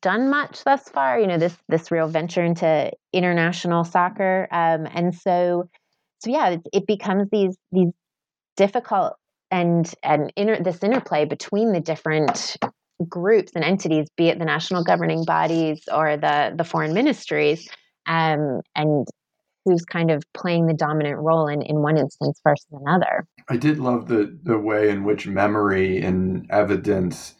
[0.00, 1.18] done much thus far?
[1.18, 5.68] You know, this this real venture into international soccer, um, and so
[6.20, 7.92] so yeah, it, it becomes these these
[8.56, 9.14] difficult
[9.50, 12.56] and and inter, this interplay between the different
[13.08, 17.68] groups and entities, be it the national governing bodies or the the foreign ministries,
[18.06, 19.06] um, and
[19.64, 23.26] who's kind of playing the dominant role in, in one instance versus another.
[23.48, 27.34] I did love the, the way in which memory and evidence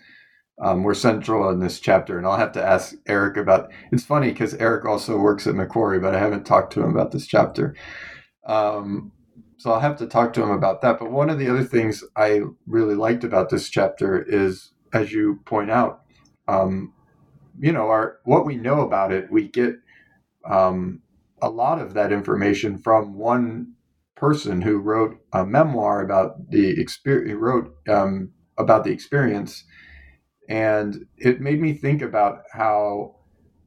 [0.61, 2.19] um, were central in this chapter.
[2.19, 5.99] And I'll have to ask Eric about it's funny because Eric also works at Macquarie,
[5.99, 7.75] but I haven't talked to him about this chapter.
[8.47, 9.13] Um,
[9.57, 10.99] so I'll have to talk to him about that.
[10.99, 15.41] But one of the other things I really liked about this chapter is, as you
[15.47, 16.03] point out,
[16.47, 16.93] um,
[17.59, 19.77] you know, our what we know about it, we get
[20.49, 21.01] um,
[21.45, 23.75] a lot of that information from one
[24.17, 27.39] person who wrote a memoir about the experience.
[27.39, 29.65] Wrote um, about the experience,
[30.49, 33.17] and it made me think about how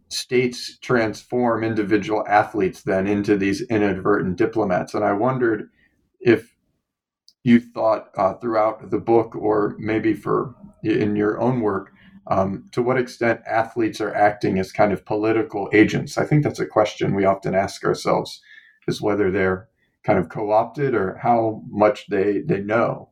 [0.10, 4.94] states transform individual athletes then into these inadvertent diplomats.
[4.94, 5.70] And I wondered
[6.22, 6.56] if
[7.44, 11.92] you thought uh, throughout the book, or maybe for in your own work,
[12.30, 16.18] um, to what extent athletes are acting as kind of political agents.
[16.18, 18.42] I think that's a question we often ask ourselves:
[18.88, 19.68] is whether they're
[20.04, 23.10] kind of co-opted or how much they they know.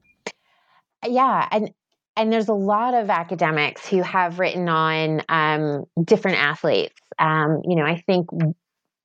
[1.06, 1.72] Yeah, and
[2.18, 7.00] and there's a lot of academics who have written on um, different athletes.
[7.20, 8.28] Um, you know, I think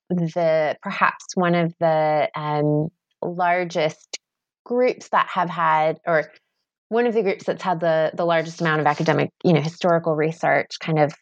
[0.08, 2.88] the perhaps one of the um,
[3.22, 4.18] largest
[4.64, 6.30] groups that have had or
[6.90, 10.14] one of the groups that's had the the largest amount of academic, you know, historical
[10.14, 11.14] research kind of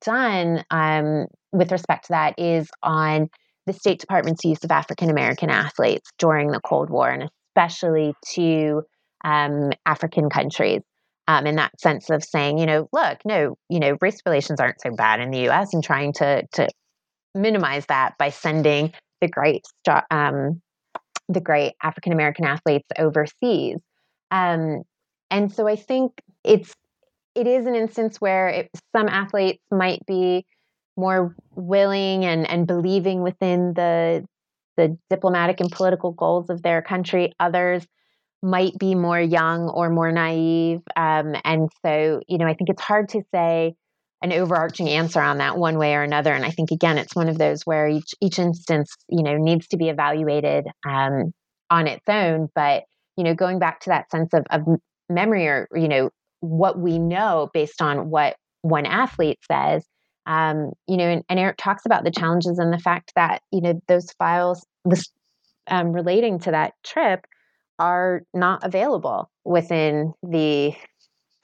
[0.00, 3.28] done um, with respect to that is on
[3.66, 8.82] the State Department's use of African American athletes during the Cold War, and especially to
[9.24, 10.80] um, African countries.
[11.28, 14.80] Um, in that sense of saying, you know, look, no, you know, race relations aren't
[14.80, 15.72] so bad in the U.S.
[15.72, 16.68] and trying to to
[17.34, 19.62] minimize that by sending the great
[20.10, 20.60] um,
[21.28, 23.78] the great African American athletes overseas.
[24.32, 24.82] Um,
[25.32, 26.72] and so I think it's
[27.34, 30.44] it is an instance where it, some athletes might be
[30.98, 34.24] more willing and, and believing within the
[34.76, 37.32] the diplomatic and political goals of their country.
[37.40, 37.86] Others
[38.42, 40.80] might be more young or more naive.
[40.96, 43.74] Um, and so, you know, I think it's hard to say
[44.22, 46.32] an overarching answer on that one way or another.
[46.32, 49.66] And I think again, it's one of those where each each instance, you know, needs
[49.68, 51.32] to be evaluated um,
[51.70, 52.48] on its own.
[52.54, 52.84] But
[53.16, 54.62] you know, going back to that sense of, of
[55.08, 59.84] memory or you know what we know based on what one athlete says
[60.26, 63.60] um, you know and, and, eric talks about the challenges and the fact that you
[63.60, 65.04] know those files this,
[65.68, 67.26] um, relating to that trip
[67.78, 70.72] are not available within the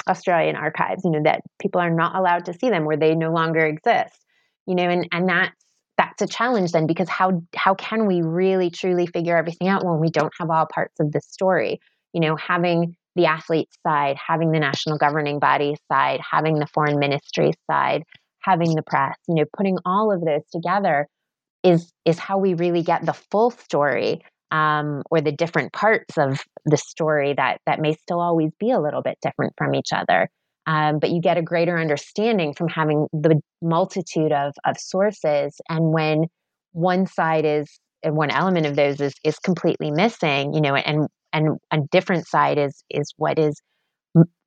[0.09, 3.33] australian archives you know that people are not allowed to see them where they no
[3.33, 4.25] longer exist
[4.67, 5.55] you know and and that's
[5.99, 9.99] that's a challenge then because how how can we really truly figure everything out when
[9.99, 11.81] we don't have all parts of the story?
[12.15, 16.99] You know having the athlete side, having the national governing body side, having the foreign
[17.01, 18.05] ministry side,
[18.43, 21.07] having the press, you know, putting all of those together
[21.65, 26.41] is is how we really get the full story um, or the different parts of
[26.65, 30.29] the story that that may still always be a little bit different from each other.
[30.69, 35.61] Um, but you get a greater understanding from having the multitude of of sources.
[35.69, 36.27] And when
[36.71, 41.09] one side is and one element of those is is completely missing, you know, and
[41.33, 43.61] and a different side is is what is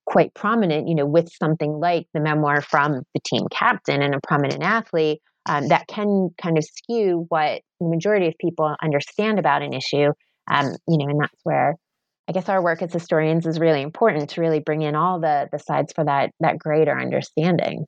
[0.06, 4.20] quite prominent, you know, with something like the memoir from the team captain and a
[4.28, 9.62] prominent athlete, um, that can kind of skew what the majority of people understand about
[9.62, 10.12] an issue.
[10.50, 11.76] Um, you know, and that's where
[12.28, 15.50] I guess our work as historians is really important to really bring in all the
[15.52, 17.86] the sides for that that greater understanding.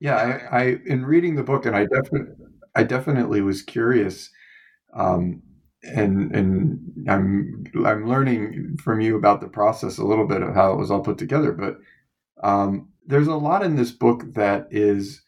[0.00, 0.16] Yeah,
[0.50, 2.34] I, I in reading the book, and I definitely
[2.74, 4.30] I definitely was curious.
[4.94, 5.42] Um,
[5.82, 10.72] and and I'm I'm learning from you about the process a little bit of how
[10.72, 11.52] it was all put together.
[11.52, 11.78] But
[12.42, 15.22] um, there's a lot in this book that is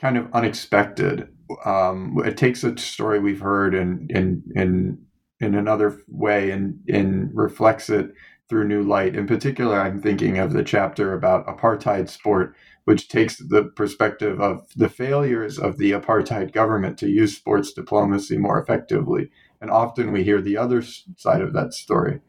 [0.00, 1.28] kind of unexpected.
[1.64, 4.98] Um, it takes a story we've heard and and in
[5.40, 8.12] in another way and and reflects it
[8.48, 9.16] through new light.
[9.16, 14.68] In particular, I'm thinking of the chapter about apartheid sport, which takes the perspective of
[14.76, 19.30] the failures of the apartheid government to use sports diplomacy more effectively
[19.60, 22.20] and often we hear the other side of that story.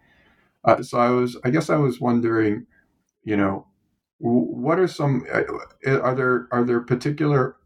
[0.63, 2.65] Uh, so I was, I guess, I was wondering,
[3.23, 3.67] you know,
[4.19, 5.43] what are some uh,
[5.85, 7.57] uh, are there are there particular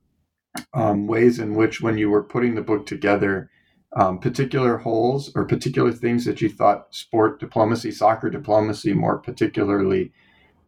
[0.74, 3.51] um, ways in which when you were putting the book together
[3.94, 10.12] um, particular holes or particular things that you thought sport diplomacy soccer diplomacy more particularly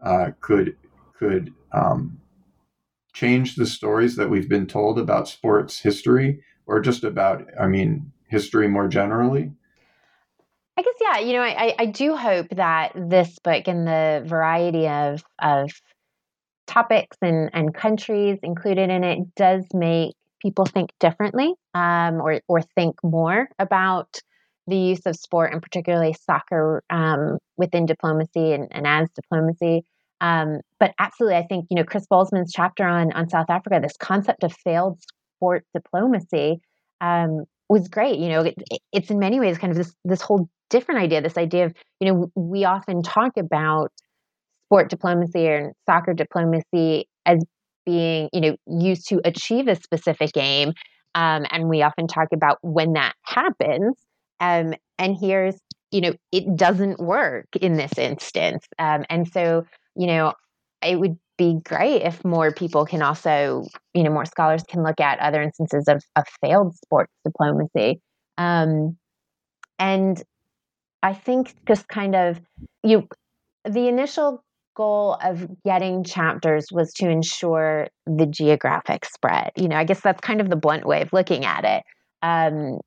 [0.01, 0.75] uh, could
[1.17, 2.19] could um,
[3.13, 8.11] change the stories that we've been told about sports history or just about i mean
[8.33, 9.51] history more generally?
[10.75, 11.19] I guess yeah.
[11.19, 15.69] You know, I I do hope that this book and the variety of of
[16.65, 22.61] topics and and countries included in it does make people think differently, um, or or
[22.61, 24.19] think more about
[24.67, 29.83] the use of sport and particularly soccer um, within diplomacy and, and as diplomacy.
[30.21, 33.97] Um, but absolutely, I think you know Chris Bolsmann's chapter on on South Africa, this
[33.97, 34.99] concept of failed
[35.35, 36.61] sport diplomacy,
[37.01, 38.19] um, was great.
[38.19, 38.55] You know, it,
[38.93, 41.21] it's in many ways kind of this this whole different idea.
[41.21, 43.91] This idea of you know we often talk about
[44.67, 47.43] sport diplomacy and soccer diplomacy as
[47.85, 50.71] being you know used to achieve a specific aim,
[51.15, 53.95] um, and we often talk about when that happens.
[54.39, 55.59] Um, and here's
[55.91, 60.33] you know it doesn't work in this instance, um, and so you know
[60.81, 64.99] it would be great if more people can also, you know, more scholars can look
[64.99, 68.01] at other instances of, of failed sports diplomacy.
[68.37, 68.97] Um,
[69.79, 70.21] and
[71.01, 72.39] I think just kind of
[72.83, 73.07] you,
[73.65, 74.43] the initial
[74.75, 79.51] goal of getting chapters was to ensure the geographic spread.
[79.55, 81.83] You know, I guess that's kind of the blunt way of looking at it.
[82.21, 82.79] Um,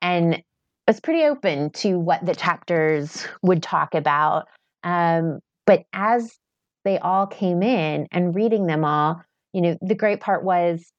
[0.00, 0.42] and
[0.86, 4.46] was pretty open to what the chapters would talk about.
[4.82, 6.36] Um, but as
[6.84, 9.22] they all came in and reading them all,
[9.52, 10.92] you know, the great part was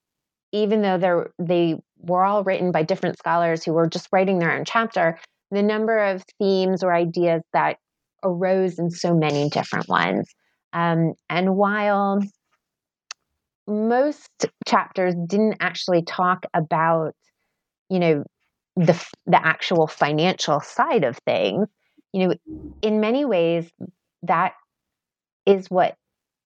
[0.52, 4.52] even though they're, they were all written by different scholars who were just writing their
[4.52, 5.20] own chapter,
[5.52, 7.78] the number of themes or ideas that
[8.24, 10.30] arose in so many different ones.
[10.74, 12.22] Um, and while
[13.68, 14.30] most
[14.68, 17.14] chapters didn't actually talk about,
[17.90, 18.24] you know,
[18.76, 21.68] the the actual financial side of things,
[22.12, 22.36] you know,
[22.82, 23.70] in many ways
[24.24, 24.54] that
[25.46, 25.96] is what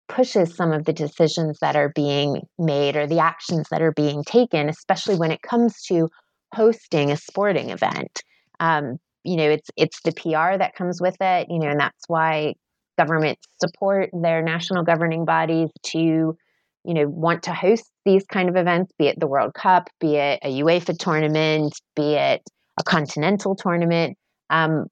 [0.07, 4.23] pushes some of the decisions that are being made or the actions that are being
[4.23, 6.09] taken, especially when it comes to
[6.53, 8.23] hosting a sporting event.
[8.59, 12.03] Um, you know, it's it's the PR that comes with it, you know, and that's
[12.07, 12.53] why
[12.97, 18.55] governments support their national governing bodies to, you know, want to host these kind of
[18.55, 22.41] events, be it the World Cup, be it a UEFA tournament, be it
[22.79, 24.17] a continental tournament.
[24.49, 24.87] Um,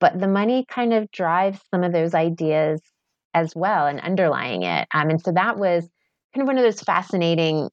[0.00, 2.80] but the money kind of drives some of those ideas
[3.32, 4.86] as well and underlying it.
[4.94, 5.88] Um, and so that was
[6.34, 7.68] kind of one of those fascinating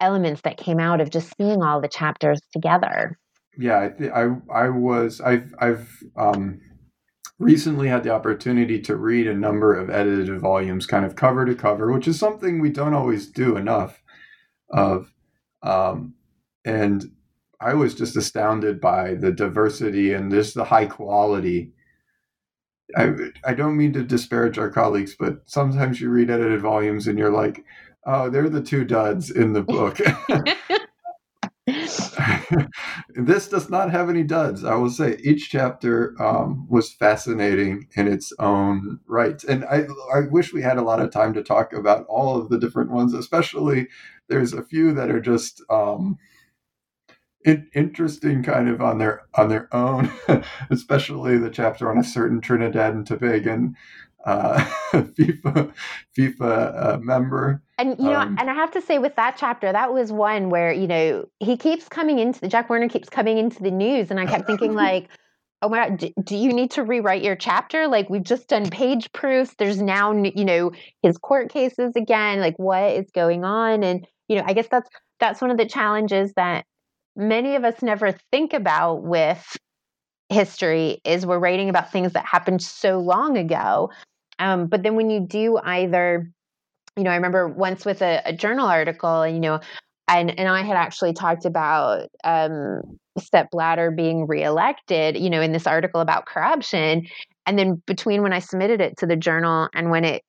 [0.00, 3.18] elements that came out of just seeing all the chapters together.
[3.58, 4.36] Yeah, I I,
[4.66, 6.60] I was I've I've um,
[7.38, 11.54] recently had the opportunity to read a number of edited volumes, kind of cover to
[11.56, 14.02] cover, which is something we don't always do enough
[14.70, 15.12] of.
[15.62, 16.14] Um,
[16.64, 17.12] and
[17.60, 21.72] I was just astounded by the diversity and just the high quality
[22.96, 23.12] I,
[23.44, 27.32] I don't mean to disparage our colleagues, but sometimes you read edited volumes and you're
[27.32, 27.64] like,
[28.06, 29.98] oh, they're the two duds in the book.
[33.14, 34.64] this does not have any duds.
[34.64, 40.20] I will say each chapter um, was fascinating in its own right, and I I
[40.30, 43.14] wish we had a lot of time to talk about all of the different ones.
[43.14, 43.88] Especially,
[44.28, 46.18] there's a few that are just um,
[47.44, 50.10] in, interesting kind of on their on their own,
[50.70, 53.72] especially the chapter on a certain Trinidad and Tobago
[54.24, 55.72] uh, FIFA
[56.16, 57.62] FIFA uh, member.
[57.78, 60.50] And you know, um, and I have to say, with that chapter, that was one
[60.50, 64.10] where you know he keeps coming into the Jack Warner keeps coming into the news,
[64.10, 65.08] and I kept thinking like.
[65.60, 67.88] Oh my God, do, do you need to rewrite your chapter?
[67.88, 69.56] Like, we've just done page proofs.
[69.58, 70.70] There's now, you know,
[71.02, 72.38] his court cases again.
[72.38, 73.82] Like, what is going on?
[73.82, 74.88] And, you know, I guess that's
[75.18, 76.64] that's one of the challenges that
[77.16, 79.56] many of us never think about with
[80.30, 83.90] history is we're writing about things that happened so long ago
[84.38, 86.30] um, but then when you do either,
[86.96, 89.60] you know, I remember once with a, a journal article, you know,
[90.06, 92.82] and and I had actually talked about um,
[93.18, 97.06] Sepp Blatter being reelected, you know, in this article about corruption,
[97.46, 100.22] and then between when I submitted it to the journal and when it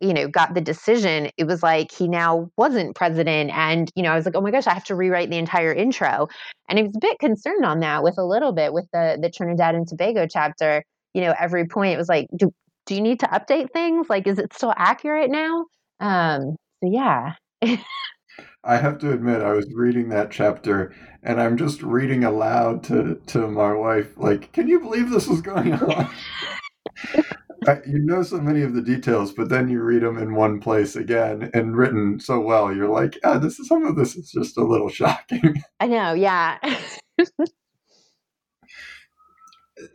[0.00, 4.10] you know got the decision it was like he now wasn't president and you know
[4.10, 6.26] i was like oh my gosh i have to rewrite the entire intro
[6.68, 9.30] and i was a bit concerned on that with a little bit with the the
[9.30, 10.82] trinidad and tobago chapter
[11.14, 12.52] you know every point it was like do,
[12.86, 14.08] do you need to update things?
[14.08, 15.66] Like, is it still accurate now?
[16.00, 17.34] Um, so yeah.
[18.64, 23.20] I have to admit, I was reading that chapter and I'm just reading aloud to,
[23.26, 26.10] to my wife, like, can you believe this is going on?
[27.68, 30.60] I, you know so many of the details, but then you read them in one
[30.60, 32.74] place again and written so well.
[32.74, 35.62] You're like, yeah, this is some of this is just a little shocking.
[35.80, 36.58] I know, yeah.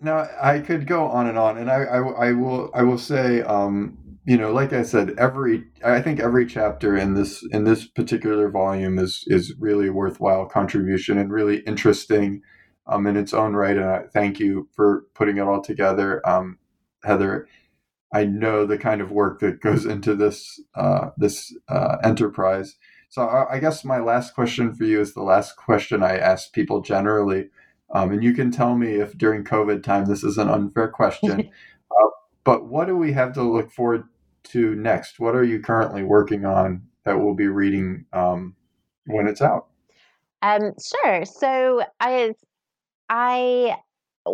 [0.01, 3.41] now I could go on and on, and I, I, I will I will say,
[3.43, 7.86] um, you know, like I said, every I think every chapter in this in this
[7.88, 12.41] particular volume is is really worthwhile contribution and really interesting,
[12.88, 13.78] um, in its own right.
[13.78, 16.59] And I thank you for putting it all together, um,
[17.03, 17.47] Heather.
[18.13, 22.75] I know the kind of work that goes into this uh, this uh, enterprise.
[23.09, 26.53] So I, I guess my last question for you is the last question I ask
[26.53, 27.49] people generally
[27.91, 31.49] um, and you can tell me if during COVID time this is an unfair question.
[31.91, 32.09] uh,
[32.43, 34.03] but what do we have to look forward
[34.45, 35.19] to next?
[35.19, 38.55] What are you currently working on that we'll be reading um,
[39.05, 39.67] when it's out?
[40.41, 41.25] Um, sure.
[41.25, 42.33] So I,
[43.09, 43.77] I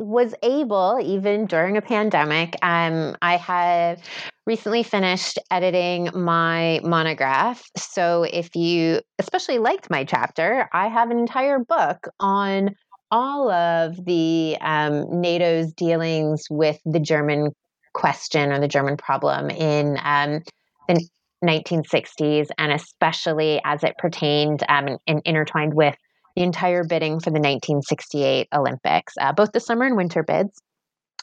[0.02, 4.02] was able, even during a pandemic, um, I have
[4.46, 7.64] recently finished editing my monograph.
[7.78, 12.76] So if you especially liked my chapter, I have an entire book on
[13.12, 17.52] all of the um, NATO's dealings with the German
[17.94, 20.42] question or the German problem in um,
[20.88, 21.08] the
[21.44, 25.96] 1960s, and especially as it pertained um, and, and, intertwined with
[26.36, 30.62] the entire bidding for the 1968 Olympics, uh, both the summer and winter bids.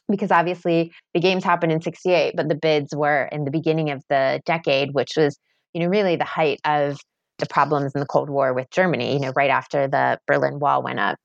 [0.09, 4.03] Because obviously the games happened in 68, but the bids were in the beginning of
[4.09, 5.39] the decade, which was,
[5.73, 6.97] you know, really the height of
[7.39, 10.83] the problems in the Cold War with Germany, you know, right after the Berlin Wall
[10.83, 11.17] went up.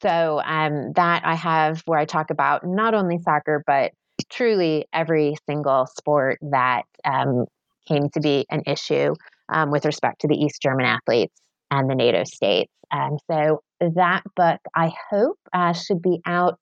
[0.00, 3.92] So um, that I have where I talk about not only soccer, but
[4.30, 7.46] truly every single sport that um,
[7.88, 9.14] came to be an issue
[9.48, 12.72] um, with respect to the East German athletes and the NATO states.
[12.90, 16.58] And so that book, I hope, uh, should be out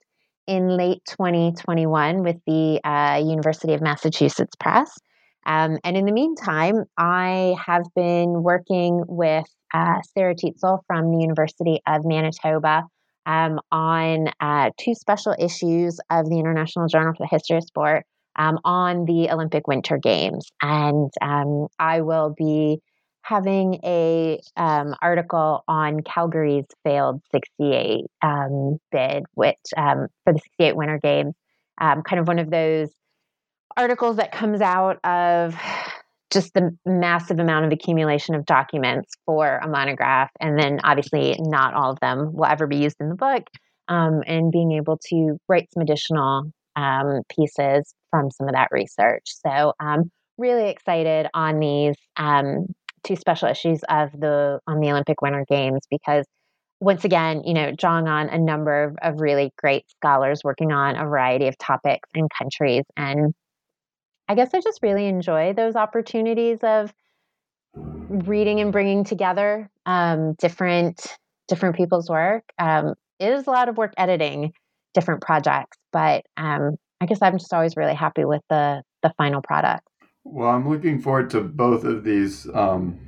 [0.47, 4.93] in late 2021 with the uh, University of Massachusetts Press.
[5.47, 11.19] Um, and in the meantime, I have been working with uh, Sarah Teetzel from the
[11.21, 12.85] University of Manitoba
[13.27, 18.05] um, on uh, two special issues of the International Journal for the History of Sport
[18.37, 22.81] um, on the Olympic Winter Games, and um, I will be
[23.23, 30.77] having a um, article on Calgary's failed 68 um, bid, which um, for the 68
[30.77, 31.35] Winter Games,
[31.79, 32.91] kind of one of those
[33.77, 35.55] articles that comes out of
[36.31, 40.31] just the massive amount of accumulation of documents for a monograph.
[40.41, 43.45] And then obviously, not all of them will ever be used in the book.
[43.89, 49.25] Um, and being able to write some additional um, pieces from some of that research.
[49.45, 52.67] So, um, really excited on these um,
[53.05, 56.27] two special issues of the on the Olympic Winter Games because
[56.81, 60.97] once again, you know, drawing on a number of, of really great scholars working on
[60.97, 63.35] a variety of topics and countries and
[64.29, 66.95] I guess I just really enjoy those opportunities of
[67.75, 71.17] reading and bringing together um, different
[71.49, 72.45] different people's work.
[72.57, 74.53] Um, it is a lot of work editing
[74.95, 79.43] different projects, but um, I guess I'm just always really happy with the the final
[79.43, 79.87] product.
[80.25, 83.01] Well, I'm looking forward to both of these, um,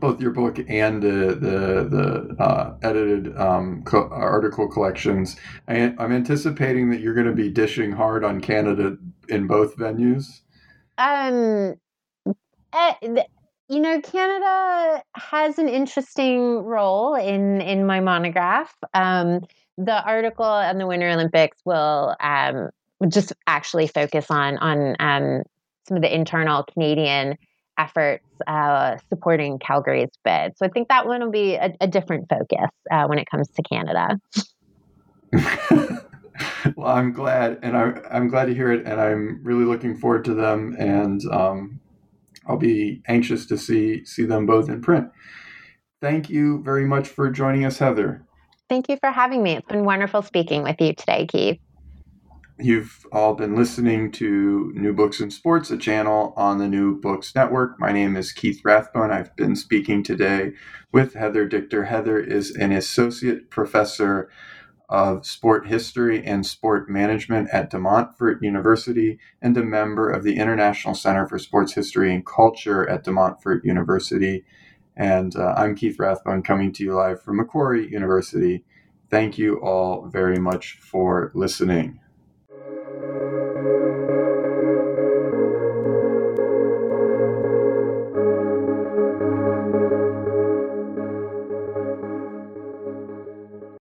[0.00, 5.36] both your book and the the, the uh, edited um, co- article collections.
[5.66, 8.96] I, am anticipating that you're going to be dishing hard on Canada
[9.28, 10.40] in both venues.
[10.98, 11.74] Um,
[12.72, 13.24] eh,
[13.68, 18.72] you know, Canada has an interesting role in in my monograph.
[18.94, 19.40] Um,
[19.76, 22.70] the article on the Winter Olympics will um,
[23.08, 25.42] just actually focus on on um,
[25.86, 27.36] some of the internal Canadian
[27.78, 30.52] efforts uh, supporting Calgary's bid.
[30.56, 33.48] So I think that one will be a, a different focus uh, when it comes
[33.50, 34.18] to Canada.
[36.76, 40.24] well, I'm glad, and I'm I'm glad to hear it, and I'm really looking forward
[40.26, 41.80] to them, and um,
[42.46, 45.08] I'll be anxious to see see them both in print.
[46.00, 48.24] Thank you very much for joining us, Heather.
[48.68, 49.56] Thank you for having me.
[49.56, 51.58] It's been wonderful speaking with you today, Keith.
[52.58, 57.34] You've all been listening to New Books in Sports, a channel on the New Books
[57.34, 57.78] Network.
[57.78, 59.10] My name is Keith Rathbone.
[59.10, 60.54] I've been speaking today
[60.90, 61.84] with Heather Dichter.
[61.84, 64.30] Heather is an associate professor
[64.88, 70.38] of sport history and sport management at De Montfort University and a member of the
[70.38, 74.46] International Center for Sports History and Culture at De Montfort University.
[74.96, 78.64] And uh, I'm Keith Rathbone coming to you live from Macquarie University.
[79.10, 82.00] Thank you all very much for listening.